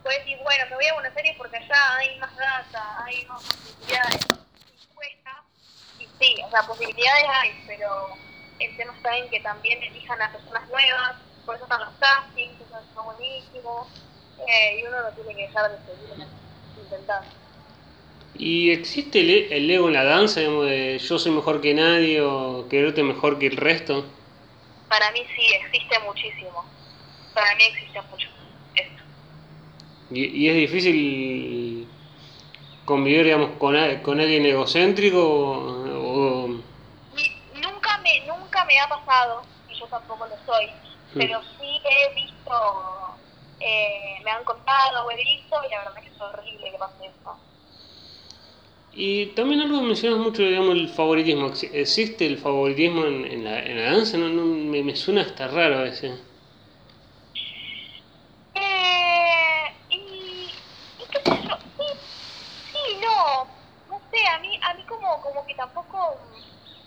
puedes 0.02 0.18
decir, 0.20 0.38
bueno, 0.42 0.64
me 0.70 0.76
voy 0.76 0.86
a 0.86 0.94
Buenos 0.94 1.16
Aires 1.16 1.34
porque 1.38 1.56
allá 1.56 1.96
hay 1.96 2.18
más 2.18 2.36
data, 2.36 3.04
hay 3.04 3.24
más 3.26 3.42
posibilidades. 3.42 4.26
Y 4.72 4.94
cuesta, 4.94 5.42
y 5.98 6.08
sí, 6.18 6.42
o 6.44 6.50
sea, 6.50 6.62
posibilidades 6.62 7.24
hay, 7.28 7.64
pero 7.66 8.08
el 8.58 8.76
tema 8.76 8.94
está 8.94 9.10
que 9.30 9.40
también 9.40 9.82
elijan 9.82 10.20
a 10.20 10.32
personas 10.32 10.68
nuevas, 10.68 11.16
por 11.46 11.56
eso 11.56 11.64
están 11.64 11.80
los 11.80 11.94
castings, 11.98 12.60
eso 12.60 12.78
está 12.78 13.00
buenísimo, 13.00 13.88
eh, 14.46 14.78
y 14.78 14.86
uno 14.86 15.02
no 15.02 15.10
tiene 15.12 15.34
que 15.34 15.42
dejar 15.48 15.70
de 15.70 15.78
seguir 15.86 16.26
intentando. 16.76 17.39
¿Y 18.34 18.70
existe 18.70 19.20
el, 19.20 19.30
e- 19.30 19.56
el 19.56 19.70
ego 19.70 19.86
en 19.88 19.94
la 19.94 20.04
danza, 20.04 20.40
digamos, 20.40 20.66
de 20.66 20.98
yo 20.98 21.18
soy 21.18 21.32
mejor 21.32 21.60
que 21.60 21.74
nadie 21.74 22.20
o 22.22 22.68
quererte 22.68 23.02
mejor 23.04 23.38
que 23.38 23.46
el 23.46 23.56
resto? 23.56 24.04
Para 24.88 25.10
mí 25.12 25.26
sí, 25.34 25.46
existe 25.54 25.98
muchísimo. 26.00 26.70
Para 27.32 27.54
mí 27.56 27.64
existe 27.64 28.00
mucho 28.02 28.28
esto. 28.74 29.02
Y, 30.10 30.24
y 30.44 30.48
es 30.48 30.56
difícil 30.56 31.88
convivir, 32.84 33.24
digamos, 33.24 33.50
con, 33.58 33.76
con 34.02 34.20
alguien 34.20 34.46
egocéntrico 34.46 35.20
o, 35.22 36.48
nunca 37.54 37.98
me, 38.02 38.26
nunca 38.26 38.64
me 38.64 38.78
ha 38.80 38.88
pasado, 38.88 39.42
y 39.68 39.78
yo 39.78 39.88
tampoco 39.88 40.26
lo 40.26 40.36
soy, 40.44 40.70
pero 41.16 41.40
sí 41.58 41.82
he 41.84 42.14
visto, 42.14 43.20
eh, 43.60 44.20
me 44.24 44.30
han 44.30 44.44
contado 44.44 45.06
o 45.06 45.10
he 45.10 45.16
visto, 45.16 45.56
y 45.66 45.70
la 45.70 45.78
verdad 45.84 46.02
que 46.02 46.08
es 46.08 46.20
horrible 46.20 46.70
que 46.72 46.78
pase 46.78 47.06
eso. 47.06 47.40
Y 49.02 49.34
también 49.34 49.62
algo 49.62 49.82
mencionas 49.82 50.18
mucho, 50.20 50.42
digamos, 50.42 50.74
el 50.76 50.88
favoritismo. 50.88 51.48
Ex- 51.48 51.64
¿Existe 51.72 52.26
el 52.26 52.38
favoritismo 52.38 53.04
en, 53.06 53.24
en 53.24 53.44
la, 53.44 53.58
en 53.64 53.76
la 53.78 53.92
danza? 53.92 54.18
No, 54.18 54.28
no, 54.28 54.44
me, 54.44 54.82
me 54.84 54.94
suena 54.94 55.22
hasta 55.22 55.48
raro 55.48 55.78
a 55.78 55.82
veces. 55.84 56.20
Eh, 58.54 59.64
y, 59.90 60.50
y 60.98 61.06
qué 61.08 61.20
sé 61.24 61.42
yo, 61.48 61.56
sí, 61.76 62.00
sí, 62.72 62.98
no, 63.02 63.44
no 63.88 64.00
sé, 64.10 64.18
a 64.34 64.38
mí, 64.40 64.58
a 64.62 64.74
mí 64.74 64.84
como, 64.86 65.20
como 65.22 65.46
que 65.46 65.54
tampoco, 65.54 66.20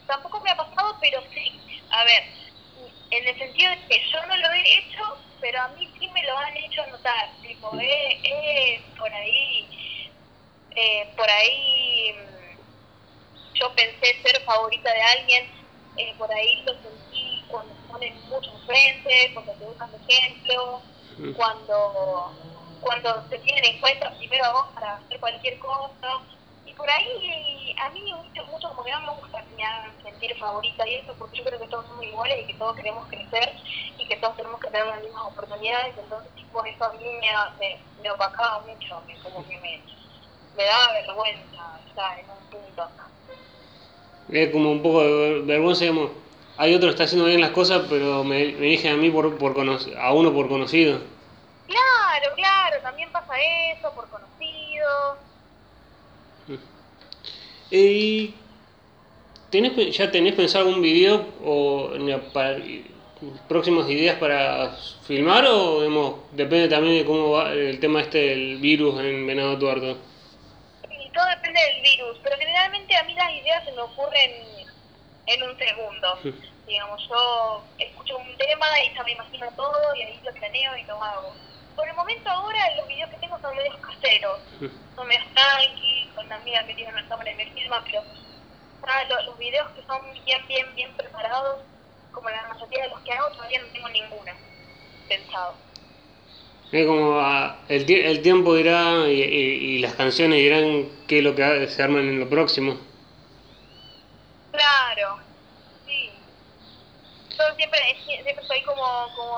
tampoco 0.08 0.41
me 0.41 0.52
ha 0.52 0.58
pasado, 0.58 0.97
pero 1.02 1.21
sí, 1.34 1.62
a 1.89 2.04
ver, 2.06 2.23
en 3.12 3.28
el 3.28 3.38
sentido 3.38 3.71
de 3.71 3.88
que 3.88 4.02
yo 4.12 4.26
no 4.28 4.36
lo 4.38 4.54
he 4.54 4.62
hecho, 4.80 5.04
pero 5.39 5.62
a 5.62 5.67
mí 5.69 5.91
sí 5.99 6.08
me 6.13 6.23
lo 6.23 6.38
han 6.38 6.58
hecho 6.58 6.86
notar, 6.91 7.41
tipo, 7.41 7.78
eh, 7.80 8.21
eh, 8.23 8.93
por 8.97 9.12
ahí, 9.13 9.69
eh, 10.75 11.13
por 11.15 11.29
ahí 11.29 12.13
mm, 12.13 13.53
yo 13.53 13.73
pensé 13.75 14.21
ser 14.21 14.41
favorita 14.43 14.91
de 14.91 15.01
alguien, 15.01 15.49
eh, 15.97 16.15
por 16.17 16.31
ahí 16.33 16.63
lo 16.65 16.73
sentí 16.81 17.43
cuando 17.47 17.73
se 17.75 17.81
ponen 17.88 18.21
mucho 18.29 18.51
enfrente, 18.51 19.31
cuando 19.33 19.53
te 19.53 19.65
de 19.65 20.13
ejemplo, 20.13 20.81
Mm. 21.17 21.33
cuando 21.33 22.33
cuando 22.81 23.13
te 23.29 23.38
tienen 23.39 23.63
en 23.65 23.79
cuenta 23.79 24.12
primero 24.17 24.45
a 24.45 24.51
vos 24.51 24.67
para 24.75 24.95
hacer 24.95 25.19
cualquier 25.19 25.57
cosa 25.59 26.21
y 26.65 26.73
por 26.73 26.89
ahí 26.89 27.75
a 27.79 27.89
mí 27.91 28.01
mucho, 28.13 28.45
mucho 28.51 28.69
como 28.69 28.83
que 28.83 28.91
no 28.91 29.01
me 29.01 29.13
gusta 29.21 29.45
que 29.45 29.55
me 29.55 29.63
hagan 29.63 30.01
sentir 30.01 30.38
favorita 30.38 30.88
y 30.88 30.95
eso 30.95 31.15
porque 31.17 31.38
yo 31.38 31.43
creo 31.45 31.59
que 31.59 31.67
todos 31.67 31.86
somos 31.88 32.03
iguales 32.03 32.39
y 32.43 32.47
que 32.47 32.53
todos 32.55 32.75
queremos 32.75 33.07
crecer 33.07 33.53
y 33.97 34.07
que 34.07 34.17
todos 34.17 34.36
tenemos 34.36 34.59
que 34.59 34.69
tener 34.69 34.88
las 34.88 35.01
mismas 35.01 35.23
oportunidades 35.27 35.95
entonces 35.97 36.31
por 36.51 36.67
eso 36.67 36.83
a 36.86 36.93
mí 36.93 37.05
me, 37.05 37.29
me, 37.59 37.79
me 38.01 38.12
opacaba 38.12 38.65
mucho 38.65 39.01
me, 39.07 39.17
como 39.19 39.47
que 39.47 39.57
me, 39.59 39.83
me 40.56 40.63
daba 40.63 40.94
vergüenza 40.94 41.80
estar 41.88 42.20
en 42.20 42.26
un 42.30 42.38
punto 42.50 42.89
Es 44.30 44.52
como 44.52 44.72
un 44.72 44.82
poco 44.82 45.04
de 45.04 45.42
vergüenza, 45.42 45.86
digamos. 45.86 46.12
Hay 46.58 46.76
otro 46.76 46.88
que 46.88 46.92
está 46.92 47.06
haciendo 47.06 47.26
bien 47.26 47.42
las 47.42 47.52
cosas, 47.52 47.84
pero 47.89 48.24
me, 48.24 48.54
me 48.54 48.68
eligen 48.68 48.94
a 48.94 48.98
mí 48.98 49.10
por, 49.10 49.38
por 49.38 49.56
a 49.98 50.13
uno 50.13 50.34
por 50.34 50.48
conocido. 50.48 51.00
claro 51.68 52.36
claro 52.36 52.82
también 52.82 53.12
pasa 53.12 53.34
eso 53.76 53.92
por 53.96 54.08
conocidos 54.10 55.18
¿Y 57.72 58.36
¿tenés, 59.50 59.98
¿Ya 59.98 60.12
tenés 60.12 60.36
pensado 60.36 60.68
algún 60.68 60.84
video 60.84 61.26
o 61.44 61.89
para, 62.32 62.60
próximas 63.48 63.89
ideas 63.89 64.18
para 64.18 64.76
filmar 65.08 65.46
o 65.48 65.82
digamos, 65.82 66.16
depende 66.34 66.68
también 66.68 66.98
de 67.00 67.06
cómo 67.06 67.32
va 67.32 67.52
el 67.52 67.80
tema 67.80 68.02
este 68.02 68.20
del 68.20 68.58
virus 68.58 69.00
en 69.00 69.26
Venado 69.26 69.58
Tuerto? 69.58 69.98
Todo 71.13 71.26
depende 71.28 71.60
del 71.62 71.82
virus, 71.84 72.19
pero 72.23 72.38
generalmente 72.38 72.95
a 72.97 73.04
mí 73.04 73.13
las 73.13 73.32
ideas 73.32 73.63
se 73.65 73.71
me 73.71 73.82
ocurren 73.82 74.32
en 75.26 75.43
un 75.43 75.58
segundo. 75.58 76.17
Digamos, 76.65 77.02
yo 77.10 77.76
escucho 77.78 78.17
un 78.17 78.38
tema 78.38 78.65
y 78.84 78.95
ya 78.95 79.04
me 79.04 79.12
imagino 79.12 79.47
todo 79.56 79.95
y 79.95 80.04
ahí 80.04 80.21
lo 80.23 80.34
planeo 80.34 80.78
y 80.78 80.84
lo 80.86 81.04
hago. 81.04 81.36
Por 81.76 81.88
el 81.88 81.95
momento 81.95 82.30
ahora 82.30 82.60
los 82.78 82.88
videos 82.88 83.10
que 83.12 83.17
tengo 83.17 83.39
son 83.41 83.56
medios 83.56 83.76
caseros, 83.82 84.41
son 84.95 85.08
medios 85.08 85.26
tranqui, 85.36 86.12
con 86.15 86.26
una 86.26 86.36
amiga 86.38 86.65
que 86.65 86.73
tiene 86.76 86.91
una 86.93 87.08
cámara 87.08 87.32
y 87.32 87.36
me 87.36 87.45
filma, 87.54 87.84
pero 87.86 88.04
ah, 88.88 89.04
lo- 89.10 89.23
los 89.26 89.38
videos 89.38 89.69
que 89.71 89.84
son 89.86 90.02
bien, 90.26 90.47
bien, 90.47 90.76
bien 90.76 90.95
preparados, 90.97 91.63
como 92.12 92.30
la 92.30 92.47
mayoría 92.47 92.84
de 92.84 92.89
los 92.89 93.02
que 93.04 93.13
hago, 93.13 93.32
todavía 93.32 93.60
no 93.62 93.71
tengo 93.71 93.89
ninguna 93.89 94.38
pensado. 95.08 95.72
Es 96.73 96.88
como 96.88 97.19
ah, 97.19 97.59
el, 97.69 97.89
el 97.89 98.21
tiempo 98.21 98.55
dirá 98.55 99.07
y, 99.07 99.21
y- 99.21 99.75
y 99.75 99.79
las 99.79 99.93
canciones 99.93 100.39
dirán 100.39 100.89
qué 101.07 101.19
es 101.19 101.23
lo 101.23 101.36
que 101.36 101.67
se 101.69 101.83
arman 101.83 102.09
en 102.09 102.19
lo 102.19 102.27
próximo. 102.29 102.77
Claro, 104.51 105.19
sí. 105.86 106.09
Yo 107.29 107.43
siempre, 107.57 107.79
siempre 108.05 108.36
estoy 108.41 108.63
como, 108.63 108.83
como 109.15 109.38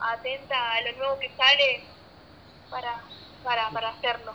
atenta 0.00 0.54
a 0.74 0.80
lo 0.82 0.98
nuevo 0.98 1.18
que 1.18 1.30
sale 1.36 1.82
para, 2.70 3.02
para, 3.42 3.70
para 3.70 3.88
hacerlo. 3.90 4.32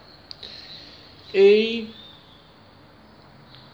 Y 1.34 1.96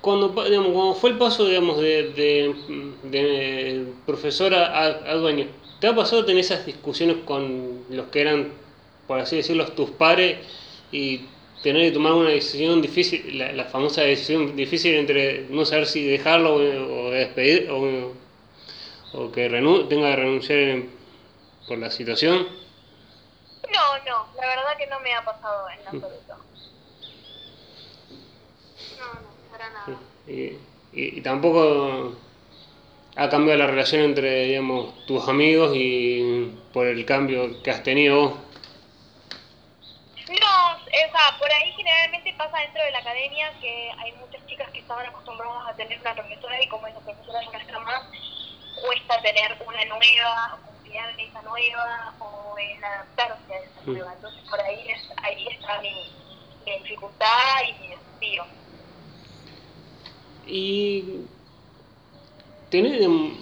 cuando, 0.01 0.29
digamos, 0.45 0.71
cuando 0.73 0.95
fue 0.95 1.09
el 1.11 1.17
paso 1.17 1.45
digamos, 1.47 1.77
de, 1.79 2.13
de, 2.13 2.55
de 3.03 3.93
profesora 4.05 4.67
a, 4.67 4.85
a 5.11 5.13
dueño, 5.15 5.47
¿te 5.79 5.87
ha 5.87 5.95
pasado 5.95 6.25
tener 6.25 6.41
esas 6.41 6.65
discusiones 6.65 7.17
con 7.25 7.85
los 7.89 8.07
que 8.07 8.21
eran, 8.21 8.51
por 9.07 9.19
así 9.19 9.37
decirlo, 9.37 9.65
tus 9.73 9.91
pares 9.91 10.37
y 10.91 11.21
tener 11.63 11.83
que 11.83 11.91
tomar 11.91 12.13
una 12.13 12.29
decisión 12.29 12.81
difícil, 12.81 13.37
la, 13.37 13.51
la 13.51 13.65
famosa 13.65 14.01
decisión 14.01 14.55
difícil 14.55 14.95
entre 14.95 15.41
no 15.49 15.65
saber 15.65 15.85
si 15.87 16.05
dejarlo 16.05 16.55
o, 16.55 17.07
o 17.07 17.11
despedir 17.11 17.69
o, 17.69 18.11
o 19.13 19.31
que 19.31 19.49
tenga 19.49 20.09
que 20.11 20.15
renunciar 20.15 20.59
en- 20.59 20.89
por 21.67 21.77
la 21.77 21.91
situación? 21.91 22.47
No, 23.71 23.97
no, 24.09 24.27
la 24.41 24.47
verdad 24.47 24.77
que 24.77 24.87
no 24.87 24.99
me 25.01 25.13
ha 25.13 25.23
pasado 25.23 25.67
en 25.69 25.87
absoluto. 25.87 26.35
No, 28.97 29.05
no, 29.21 29.51
para 29.51 29.69
nada. 29.69 29.99
Y, 30.27 30.31
y- 30.91 31.19
y 31.19 31.21
tampoco 31.21 32.15
ha 33.19 33.29
cambiado 33.29 33.59
la 33.59 33.67
relación 33.67 34.01
entre, 34.03 34.45
digamos, 34.45 35.05
tus 35.05 35.27
amigos 35.27 35.73
y 35.75 36.53
por 36.71 36.87
el 36.87 37.05
cambio 37.05 37.61
que 37.61 37.69
has 37.69 37.83
tenido 37.83 38.15
vos. 38.21 38.39
No, 40.29 40.35
o 40.35 40.89
sea, 40.89 41.37
por 41.37 41.51
ahí 41.51 41.73
generalmente 41.75 42.33
pasa 42.37 42.59
dentro 42.59 42.81
de 42.83 42.91
la 42.91 42.99
academia 42.99 43.51
que 43.59 43.91
hay 43.97 44.13
muchas 44.13 44.45
chicas 44.47 44.69
que 44.71 44.79
estaban 44.79 45.05
acostumbradas 45.07 45.67
a 45.67 45.75
tener 45.75 45.99
una 45.99 46.13
profesora 46.15 46.63
y 46.63 46.67
como 46.69 46.87
esa 46.87 46.99
profesora 47.01 47.41
ya 47.43 47.51
no 47.51 47.59
está 47.59 47.79
más, 47.79 48.03
cuesta 48.81 49.21
tener 49.21 49.57
una 49.67 49.85
nueva, 49.85 50.55
o 50.55 50.65
confiar 50.71 51.09
en 51.09 51.19
esa 51.19 51.41
nueva, 51.41 52.13
o 52.19 52.55
en 52.57 52.83
adaptarse 52.83 53.53
a 53.53 53.57
esa 53.57 53.81
Mm. 53.85 53.93
nueva. 53.93 54.13
Entonces 54.13 54.49
por 54.49 54.61
ahí, 54.61 54.87
es, 54.87 55.09
ahí 55.23 55.47
está 55.47 55.81
mi, 55.81 56.09
mi 56.65 56.77
dificultad 56.83 57.63
y 57.67 57.73
mi 57.81 57.87
desafío. 57.89 58.43
Y 60.47 61.21
tenés 62.69 62.93
digamos, 62.93 63.33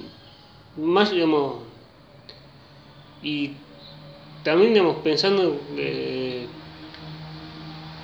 más, 0.76 1.12
digamos, 1.12 1.64
y 3.22 3.58
también, 4.44 4.74
digamos, 4.74 4.98
pensando 4.98 5.68
eh, 5.78 6.50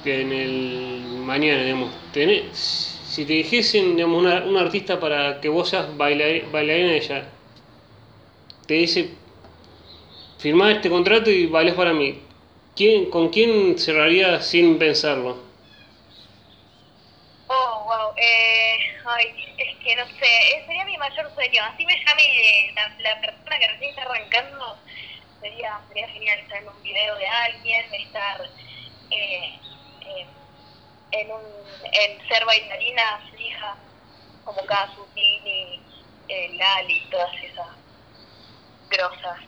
que 0.01 0.21
en 0.21 0.31
el 0.33 1.05
mañana, 1.17 1.63
digamos, 1.63 1.95
tenés, 2.11 2.57
si 2.57 3.25
te 3.25 3.33
dijesen, 3.33 3.95
digamos, 3.95 4.21
una, 4.21 4.43
un 4.45 4.57
artista 4.57 4.99
para 4.99 5.39
que 5.39 5.49
vos 5.49 5.69
seas 5.69 5.95
bailar- 5.97 6.51
bailarina 6.51 6.89
de 6.91 6.97
ella, 6.97 7.33
te 8.67 8.73
dice, 8.75 9.17
firmá 10.37 10.71
este 10.71 10.89
contrato 10.91 11.31
y 11.31 11.47
bailás 11.47 11.73
para 11.75 11.91
mí, 11.91 12.21
¿quién, 12.75 13.09
¿con 13.09 13.29
quién 13.29 13.79
cerraría 13.79 14.39
sin 14.41 14.77
pensarlo? 14.77 15.37
Oh, 17.49 17.85
wow. 17.87 18.13
Eh, 18.17 18.52
que 19.83 19.95
no 19.95 20.05
sé, 20.07 20.25
eh, 20.55 20.63
sería 20.65 20.85
mi 20.85 20.97
mayor 20.97 21.31
sueño. 21.35 21.61
Así 21.63 21.85
me 21.85 21.93
llame 21.95 22.73
la, 22.75 22.95
la 22.99 23.21
persona 23.21 23.59
que 23.59 23.67
recién 23.67 23.89
está 23.91 24.03
arrancando. 24.03 24.77
Sería, 25.41 25.81
sería 25.89 26.07
genial 26.09 26.39
estar 26.39 26.61
en 26.61 26.69
un 26.69 26.81
video 26.81 27.15
de 27.17 27.27
alguien, 27.27 27.85
estar 27.93 28.41
eh, 29.11 29.43
eh, 30.01 30.27
en, 31.11 31.31
un, 31.31 31.43
en 31.93 32.27
ser 32.29 32.45
bailarina 32.45 33.03
fija, 33.35 33.77
como 34.43 34.65
Kazu, 34.65 35.05
Tini, 35.13 35.85
eh, 36.29 36.49
Lali, 36.57 37.09
todas 37.11 37.31
esas 37.43 37.67
grosas. 38.89 39.39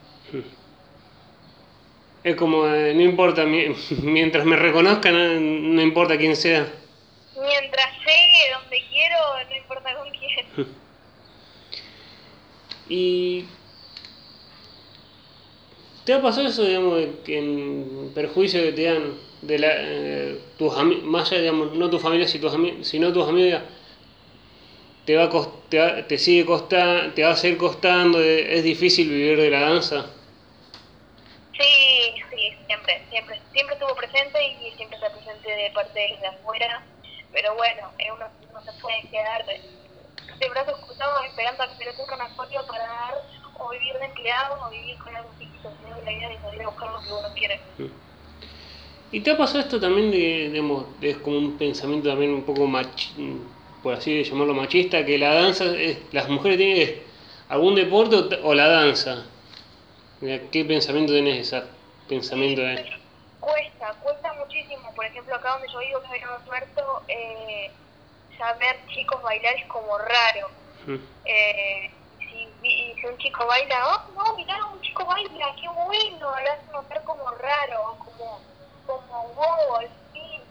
Es 2.23 2.35
como, 2.35 2.67
eh, 2.67 2.93
no 2.93 3.01
importa, 3.01 3.45
mi- 3.45 3.67
mientras 4.01 4.45
me 4.45 4.55
reconozcan, 4.57 5.13
no, 5.13 5.39
no 5.75 5.81
importa 5.81 6.17
quién 6.17 6.35
sea. 6.35 6.67
Mientras 7.35 7.87
llegue 8.05 8.53
donde 8.59 8.83
quiero, 8.89 9.17
no 9.49 9.55
importa 9.55 9.95
con 9.95 10.09
quién. 10.11 10.75
Y. 12.87 13.45
¿Te 16.05 16.13
ha 16.13 16.21
pasado 16.21 16.47
eso, 16.47 16.63
digamos, 16.63 16.97
de 16.99 17.19
que 17.23 17.39
en 17.39 18.11
perjuicio 18.13 18.61
que 18.61 18.71
te 18.73 18.83
dan 18.83 19.19
de 19.41 19.57
la, 19.57 19.69
eh, 19.75 20.39
tus 20.55 20.71
más 21.03 21.31
allá, 21.31 21.41
digamos, 21.41 21.73
no 21.75 21.89
tu 21.89 21.97
familia, 21.97 22.27
si 22.27 22.37
tus 22.37 22.53
sino 22.83 23.11
tus 23.11 23.27
amigas, 23.27 23.63
te 25.05 25.15
va 25.17 25.23
a 25.23 25.29
te, 25.69 25.79
va- 25.79 26.07
te 26.07 26.17
sigue 26.19 26.45
costando, 26.45 27.13
te 27.13 27.23
va 27.23 27.31
a 27.31 27.35
seguir 27.35 27.57
costando, 27.57 28.21
eh, 28.21 28.55
es 28.55 28.63
difícil 28.63 29.09
vivir 29.09 29.39
de 29.39 29.49
la 29.49 29.61
danza? 29.61 30.11
Sí, 31.57 32.13
sí, 32.29 32.53
siempre, 32.67 33.07
siempre, 33.09 33.41
siempre 33.53 33.75
estuvo 33.75 33.95
presente 33.95 34.39
y 34.45 34.71
siempre 34.75 34.97
está 34.97 35.11
presente 35.11 35.49
de 35.49 35.71
parte 35.71 35.99
de 35.99 36.09
los 36.09 36.21
de 36.21 36.27
afuera, 36.27 36.85
pero 37.35 37.53
bueno, 37.55 37.91
eh, 37.99 38.11
uno 38.13 38.25
no 38.53 38.63
se 38.63 38.71
puede 38.81 39.01
quedar 39.11 39.45
de, 39.45 39.61
de 40.39 40.49
brazos 40.49 40.79
cruzados 40.85 41.25
esperando 41.25 41.63
a 41.63 41.67
que 41.67 41.75
se 41.75 41.83
le 41.83 41.91
ocurra 41.91 42.15
una 42.15 42.29
forma 42.29 42.65
para 42.65 42.87
dar 42.87 43.21
o 43.59 43.69
vivir 43.69 43.93
de 43.99 44.05
empleado 44.05 44.65
o 44.65 44.69
vivir 44.69 44.97
con 44.97 45.13
algo 45.13 45.29
chiquito, 45.37 45.69
sino 45.83 46.01
la 46.01 46.11
idea 46.13 46.29
de 46.29 46.39
salir 46.39 46.61
a 46.61 46.69
buscar 46.69 46.91
lo 46.91 47.01
que 47.01 47.11
uno 47.11 47.33
quiere. 47.35 47.59
¿Y 49.11 49.19
te 49.19 49.31
ha 49.31 49.37
pasado 49.37 49.59
esto 49.59 49.81
también 49.81 50.11
de, 50.11 50.49
digamos, 50.49 50.85
es 51.01 51.17
como 51.17 51.37
un 51.37 51.57
pensamiento 51.57 52.07
también 52.07 52.31
un 52.33 52.43
poco 52.43 52.67
mach, 52.67 53.11
por 53.83 53.93
así 53.93 54.23
llamarlo 54.23 54.53
machista, 54.53 55.05
que 55.05 55.17
la 55.17 55.33
danza, 55.33 55.65
es, 55.65 55.99
las 56.13 56.29
mujeres 56.29 56.57
tienen 56.57 57.03
algún 57.49 57.75
deporte 57.75 58.15
o, 58.15 58.47
o 58.47 58.53
la 58.53 58.67
danza? 58.67 59.25
¿Qué 60.21 60.65
pensamiento 60.65 61.11
tenés 61.11 61.47
ese 61.47 61.63
pensamiento 62.07 62.61
de... 62.61 63.04
Por 65.05 65.11
ejemplo, 65.11 65.35
acá 65.35 65.51
donde 65.51 65.67
yo 65.71 65.77
vivo, 65.77 66.01
que 66.01 66.17
es 66.17 66.45
Tuerto, 66.45 67.03
eh, 67.09 67.71
ya 68.39 68.53
ver 68.53 68.75
chicos 68.87 69.21
bailar 69.21 69.53
es 69.53 69.65
como 69.67 69.95
raro. 69.99 70.49
Eh, 71.25 71.91
si, 72.17 72.49
y 72.63 72.95
si 72.99 73.05
un 73.05 73.15
chico 73.19 73.45
baila, 73.45 73.85
oh, 73.85 74.11
no, 74.13 74.35
mirá, 74.35 74.55
un 74.65 74.81
chico 74.81 75.05
baila, 75.05 75.55
qué 75.61 75.69
bueno, 75.69 76.19
lo 76.19 76.51
hace 76.51 76.71
notar 76.73 77.03
como 77.03 77.29
raro, 77.29 77.99
como, 78.03 78.41
como 78.87 79.27
bobo, 79.35 79.77
al 79.77 79.91
fin. 80.11 80.41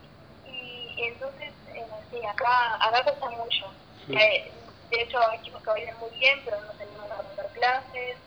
Y, 0.47 0.95
y 0.99 1.03
entonces, 1.09 1.53
eh, 1.75 1.87
sí, 2.13 2.25
acá, 2.25 2.77
acá 2.81 3.03
cuesta 3.03 3.31
mucho. 3.31 3.75
Eh, 4.09 4.53
de 4.89 5.03
hecho, 5.03 5.19
hay 5.19 5.43
chicos 5.43 5.61
que 5.65 5.71
bailan 5.71 5.99
muy 5.99 6.11
bien, 6.11 6.41
pero 6.45 6.61
no 6.63 6.73
se 6.77 6.85
animan 6.85 7.11
a 7.11 7.17
dar 7.37 7.53
clases, 7.55 8.19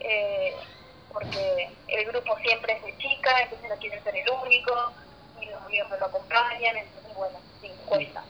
eh, 0.00 0.52
porque 1.12 1.78
el 1.86 2.06
grupo 2.06 2.36
siempre 2.38 2.72
es 2.72 2.82
de 2.82 2.98
chica, 2.98 3.40
entonces 3.40 3.70
no 3.70 3.76
quieren 3.78 4.02
ser 4.02 4.16
el 4.16 4.28
único, 4.42 4.72
amigos 5.66 5.88
lo 5.98 6.06
acompañan, 6.06 6.76
entonces, 6.76 7.14
bueno, 7.16 7.38
sí, 7.60 7.68
cuesta. 7.86 8.22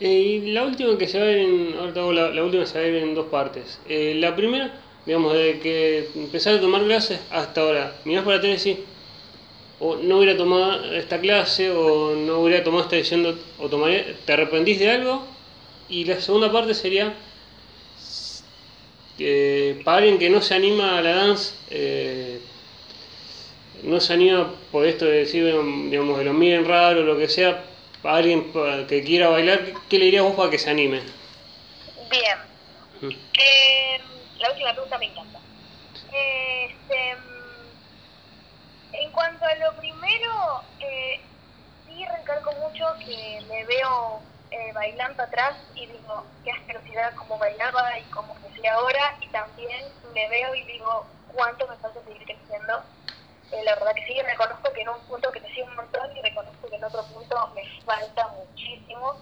Eh, 0.00 0.08
y 0.08 0.52
la 0.52 0.64
última 0.64 0.98
que 0.98 1.06
se 1.06 1.18
va 1.18 1.24
a 1.24 1.28
ver 1.28 1.38
en, 1.38 1.74
hago 1.96 2.12
la, 2.12 2.28
la 2.30 2.42
última 2.44 2.66
se 2.66 2.78
va 2.78 2.84
a 2.84 2.88
ver 2.88 3.02
en 3.02 3.14
dos 3.14 3.26
partes. 3.26 3.78
Eh, 3.88 4.14
la 4.16 4.34
primera, 4.34 4.72
digamos, 5.06 5.34
desde 5.34 5.60
que 5.60 6.08
empezaste 6.16 6.58
a 6.58 6.60
tomar 6.60 6.82
clases 6.84 7.20
hasta 7.30 7.60
ahora, 7.60 7.92
mirás 8.04 8.24
para 8.24 8.38
atrás 8.38 8.66
y 8.66 8.70
decís, 8.70 8.84
o 9.80 9.96
no 9.96 10.18
hubiera 10.18 10.36
tomado 10.36 10.92
esta 10.94 11.20
clase, 11.20 11.70
o 11.70 12.14
no 12.14 12.40
hubiera 12.40 12.64
tomado 12.64 12.84
esta 12.84 12.96
decisión, 12.96 13.22
de- 13.22 13.36
o 13.58 13.68
tomaría, 13.68 14.04
te 14.24 14.32
arrepentís 14.32 14.78
de 14.78 14.90
algo. 14.90 15.22
Y 15.88 16.04
la 16.06 16.20
segunda 16.20 16.50
parte 16.50 16.74
sería, 16.74 17.12
eh, 19.18 19.80
para 19.84 19.98
alguien 19.98 20.18
que 20.18 20.30
no 20.30 20.40
se 20.42 20.54
anima 20.54 20.98
a 20.98 21.02
la 21.02 21.14
dance, 21.14 21.54
eh, 21.70 22.33
no 23.84 24.00
se 24.00 24.14
anima 24.14 24.52
por 24.72 24.86
esto 24.86 25.04
de 25.04 25.18
decir, 25.18 25.44
digamos, 25.44 26.18
que 26.18 26.24
lo 26.24 26.32
miren 26.32 26.66
raro 26.66 27.00
o 27.00 27.04
lo 27.04 27.18
que 27.18 27.28
sea, 27.28 27.62
para 28.02 28.16
alguien 28.16 28.52
que 28.88 29.04
quiera 29.04 29.28
bailar, 29.28 29.60
¿qué 29.88 29.98
le 29.98 30.06
dirías 30.06 30.24
vos 30.24 30.34
para 30.34 30.50
que 30.50 30.58
se 30.58 30.70
anime? 30.70 31.02
Eh, 33.38 34.00
la 34.38 34.50
última 34.50 34.72
pregunta 34.72 34.98
me 34.98 35.06
encanta. 35.06 35.38
Este, 35.94 37.16
mm, 37.16 37.68
en 38.92 39.12
cuanto 39.12 39.44
a 39.44 39.54
lo 39.56 39.76
primero, 39.76 40.62
eh, 40.80 41.20
sí 41.86 42.04
recalco 42.06 42.52
mucho 42.52 42.84
que 43.04 43.42
me 43.48 43.64
veo 43.64 44.22
eh, 44.50 44.72
bailando 44.72 45.22
atrás 45.22 45.56
y 45.74 45.86
digo, 45.86 46.24
qué 46.44 46.52
asquerosidad 46.52 47.14
como 47.16 47.38
bailaba 47.38 47.98
y 47.98 48.04
como 48.04 48.34
crecí 48.36 48.66
ahora, 48.66 49.16
y 49.20 49.28
también 49.28 49.92
me 50.14 50.28
veo 50.28 50.54
y 50.54 50.64
digo, 50.64 51.06
cuánto 51.34 51.66
me 51.66 51.76
falta 51.76 52.00
seguir 52.04 52.24
creciendo. 52.24 52.82
Eh, 53.54 53.62
la 53.64 53.74
verdad 53.76 53.94
que 53.94 54.02
sí, 54.12 54.20
reconozco 54.20 54.72
que 54.72 54.82
en 54.82 54.88
un 54.88 55.00
punto 55.06 55.30
sigo 55.54 55.68
un 55.68 55.76
montón 55.76 56.10
y 56.16 56.22
reconozco 56.22 56.68
que 56.68 56.74
en 56.76 56.84
otro 56.84 57.06
punto 57.06 57.36
me 57.54 57.62
falta 57.84 58.26
muchísimo, 58.34 59.14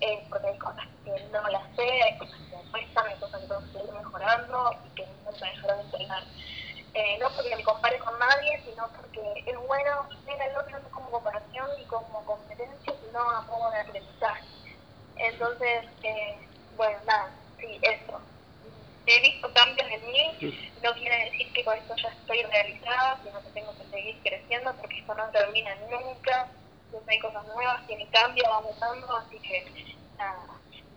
eh, 0.00 0.26
porque 0.28 0.48
hay 0.48 0.58
cosas 0.58 0.84
que 1.02 1.12
no 1.32 1.40
las 1.48 1.64
sé, 1.76 1.88
hay 1.88 2.18
cosas 2.18 2.38
que 2.50 2.56
me 2.56 2.64
cuestan, 2.70 3.06
hay 3.06 3.16
cosas 3.16 3.40
que 3.40 3.46
tengo 3.48 3.62
que 3.64 3.72
seguir 3.72 3.92
mejorando 3.92 4.70
y 4.84 4.90
que 4.90 5.06
no 5.24 5.32
me 5.32 5.48
dejar 5.48 5.76
de 5.76 5.82
entrenar. 5.82 6.22
Eh, 6.92 7.18
no 7.20 7.32
porque 7.34 7.56
me 7.56 7.64
compare 7.64 7.98
con 8.00 8.18
nadie, 8.18 8.62
sino 8.64 8.84
porque 8.94 9.22
es 9.46 9.56
bueno 9.66 10.08
ver 10.26 10.42
al 10.42 10.56
otro 10.58 10.90
como 10.90 11.10
comparación 11.10 11.70
ni 11.78 11.86
como 11.86 12.24
competencia, 12.26 12.92
sino 13.00 13.20
a 13.30 13.40
modo 13.42 13.70
de 13.70 13.80
aprendizaje. 13.80 14.44
Entonces, 15.16 15.84
eh, 16.02 16.38
bueno, 16.76 16.98
nada, 17.06 17.32
sí, 17.58 17.80
eso. 17.82 18.20
He 19.10 19.20
visto 19.22 19.52
cambios 19.52 19.90
en 19.90 20.06
mí, 20.06 20.54
no 20.82 20.94
quiere 20.94 21.24
decir 21.24 21.52
que 21.52 21.64
con 21.64 21.76
esto 21.76 21.94
ya 22.00 22.10
estoy 22.10 22.42
realizada, 22.44 23.20
sino 23.24 23.42
que 23.42 23.50
tengo 23.50 23.76
que 23.76 23.84
seguir 23.90 24.22
creciendo 24.22 24.72
porque 24.76 24.98
esto 25.00 25.14
no 25.14 25.28
termina 25.30 25.74
nunca, 25.90 26.48
siempre 26.88 27.14
hay 27.16 27.20
cosas 27.20 27.44
nuevas, 27.46 27.84
tiene 27.88 28.08
cambio, 28.10 28.44
va 28.48 28.60
mutando, 28.60 29.16
así 29.16 29.40
que 29.40 29.66
nada. 30.16 30.46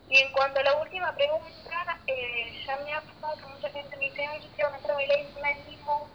Y 0.10 0.20
en 0.20 0.32
cuanto 0.32 0.60
a 0.60 0.64
la 0.64 0.76
última 0.80 1.16
pregunta, 1.16 2.02
eh, 2.06 2.54
ya 2.68 2.78
me 2.86 2.94
ha 2.94 3.02
pasado 3.02 3.36
que 3.38 3.48
mucha 3.48 3.70
gente 3.72 3.98
me 3.98 4.06
dice, 4.06 4.26
ay, 4.28 4.42
yo 4.44 4.50
quiero 4.54 4.76
entrar 4.76 4.92
a 4.92 4.96
bailar 4.96 5.20
instrumentismo. 5.20 6.10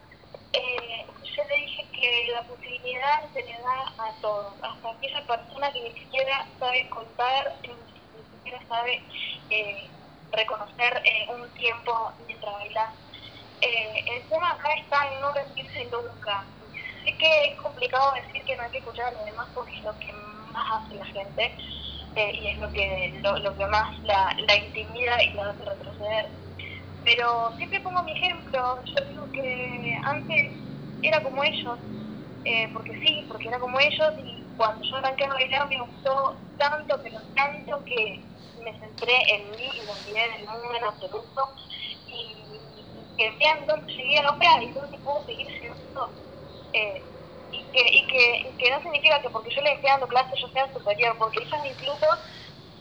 Eh, 0.53 1.05
yo 1.35 1.43
le 1.43 1.55
dije 1.55 1.91
que 1.99 2.27
la 2.31 2.47
posibilidad 2.47 3.33
se 3.33 3.43
le 3.43 3.59
da 3.59 3.93
a 3.97 4.21
todos, 4.21 4.55
hasta 4.63 4.89
aquella 4.91 5.27
persona 5.27 5.71
que 5.73 5.81
ni 5.81 5.93
siquiera 5.99 6.47
sabe 6.59 6.89
contar, 6.89 7.59
ni 8.13 8.23
siquiera 8.23 8.65
sabe 8.69 9.03
eh, 9.49 9.91
reconocer 10.31 11.01
eh, 11.05 11.27
un 11.33 11.53
tiempo 11.53 12.13
mientras 12.27 12.53
bailar. 12.53 12.89
Eh, 13.61 14.05
el 14.17 14.29
tema 14.29 14.51
acá 14.51 14.69
está 14.81 14.97
en 15.13 15.21
no 15.21 15.31
rendirse 15.33 15.85
nunca. 15.91 16.47
Sé 17.03 17.17
que 17.17 17.45
es 17.51 17.57
complicado 17.61 18.13
decir 18.13 18.43
que 18.45 18.55
no 18.55 18.63
hay 18.63 18.71
que 18.71 18.79
escuchar 18.79 19.07
a 19.07 19.11
los 19.11 19.25
demás 19.25 19.47
porque 19.53 19.75
es 19.77 19.83
lo 19.83 19.97
que 19.99 20.13
más 20.13 20.65
hace 20.83 20.95
la 20.95 21.05
gente 21.05 21.55
eh, 22.15 22.31
y 22.33 22.47
es 22.47 22.57
lo 22.59 22.71
que, 22.71 23.19
lo, 23.23 23.37
lo 23.39 23.57
que 23.57 23.67
más 23.67 23.89
la, 24.03 24.35
la 24.47 24.55
intimida 24.57 25.23
y 25.23 25.33
la 25.33 25.49
hace 25.51 25.65
retroceder. 25.65 26.25
Pero 27.03 27.53
siempre 27.57 27.81
pongo 27.81 28.03
mi 28.03 28.13
ejemplo, 28.13 28.83
yo 28.85 29.05
digo 29.09 29.31
que 29.31 29.97
antes 30.03 30.57
era 31.01 31.23
como 31.23 31.43
ellos, 31.43 31.79
eh, 32.43 32.69
porque 32.73 32.93
sí, 32.99 33.25
porque 33.29 33.47
era 33.49 33.59
como 33.59 33.79
ellos 33.79 34.13
y 34.25 34.53
cuando 34.55 34.83
yo 34.89 34.97
arranqué 34.97 35.25
a 35.25 35.29
bailar 35.33 35.69
me 35.69 35.81
gustó 35.81 36.48
tanto, 36.59 36.99
pero 37.01 37.19
tanto 37.35 37.83
que 37.85 38.21
me 38.63 38.79
centré 38.79 39.15
en 39.33 39.51
mí 39.51 39.69
y 39.73 39.81
me 39.81 39.91
olvidé 39.91 40.29
del 40.29 40.45
mundo 40.45 40.75
en 40.75 40.83
absoluto 40.83 41.49
y 42.07 42.35
que 43.17 43.31
vean 43.31 43.65
dónde 43.65 43.91
llegué 43.93 44.19
a 44.19 44.23
lograr 44.23 44.61
y 44.61 44.71
dónde 44.71 44.97
puedo 44.99 45.25
seguir 45.25 45.47
llegando. 45.47 46.09
Eh, 46.73 47.03
y 47.51 47.63
que, 47.63 47.81
y, 47.89 48.57
que, 48.57 48.71
no 48.71 48.81
significa 48.83 49.21
que 49.21 49.29
porque 49.29 49.49
yo 49.55 49.61
les 49.61 49.75
esté 49.75 49.87
dando 49.87 50.07
clases 50.07 50.39
yo 50.39 50.47
sea 50.49 50.71
superior, 50.71 51.17
porque 51.17 51.43
ellas 51.43 51.65
incluso 51.65 52.05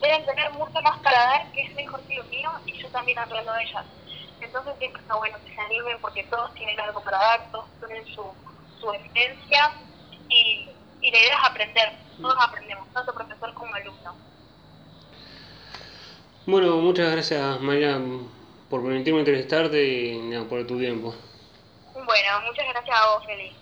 deben 0.01 0.27
tener 0.27 0.53
mucho 0.53 0.81
más 0.83 0.99
para 1.01 1.19
dar 1.19 1.53
que 1.53 1.62
es 1.62 1.75
mejor 1.75 2.01
que 2.03 2.17
lo 2.17 2.25
mío 2.25 2.51
y 2.67 2.83
yo 2.83 2.88
también 2.88 3.19
aprendo 3.19 3.53
de 3.53 3.62
ellas. 3.62 3.87
Entonces 4.41 4.75
siempre 4.79 5.01
está 5.01 5.17
bueno 5.17 5.38
que 5.45 5.55
se 5.55 5.61
animen 5.61 5.99
porque 6.01 6.25
todos 6.25 6.53
tienen 6.55 6.79
algo 6.81 7.03
para 7.03 7.19
dar, 7.19 7.51
todos 7.51 7.67
tienen 7.81 8.07
su, 8.14 8.25
su 8.81 8.93
esencia 8.93 9.73
y, 10.29 10.69
y 11.09 11.11
la 11.11 11.18
idea 11.21 11.37
es 11.37 11.44
aprender, 11.51 11.92
todos 12.21 12.37
aprendemos, 12.38 12.87
tanto 12.92 13.14
profesor 13.14 13.55
como 13.55 13.75
alumno. 13.75 14.14
Bueno, 16.47 16.77
muchas 16.77 17.12
gracias 17.12 17.61
María 17.61 17.99
por 18.68 18.83
permitirme 18.83 19.21
entrevistarte 19.21 19.83
y 19.83 20.44
por 20.51 20.66
tu 20.66 20.79
tiempo. 20.79 21.14
Bueno, 21.94 22.40
muchas 22.47 22.66
gracias 22.68 22.97
a 23.01 23.14
vos, 23.14 23.25
Feliz. 23.25 23.53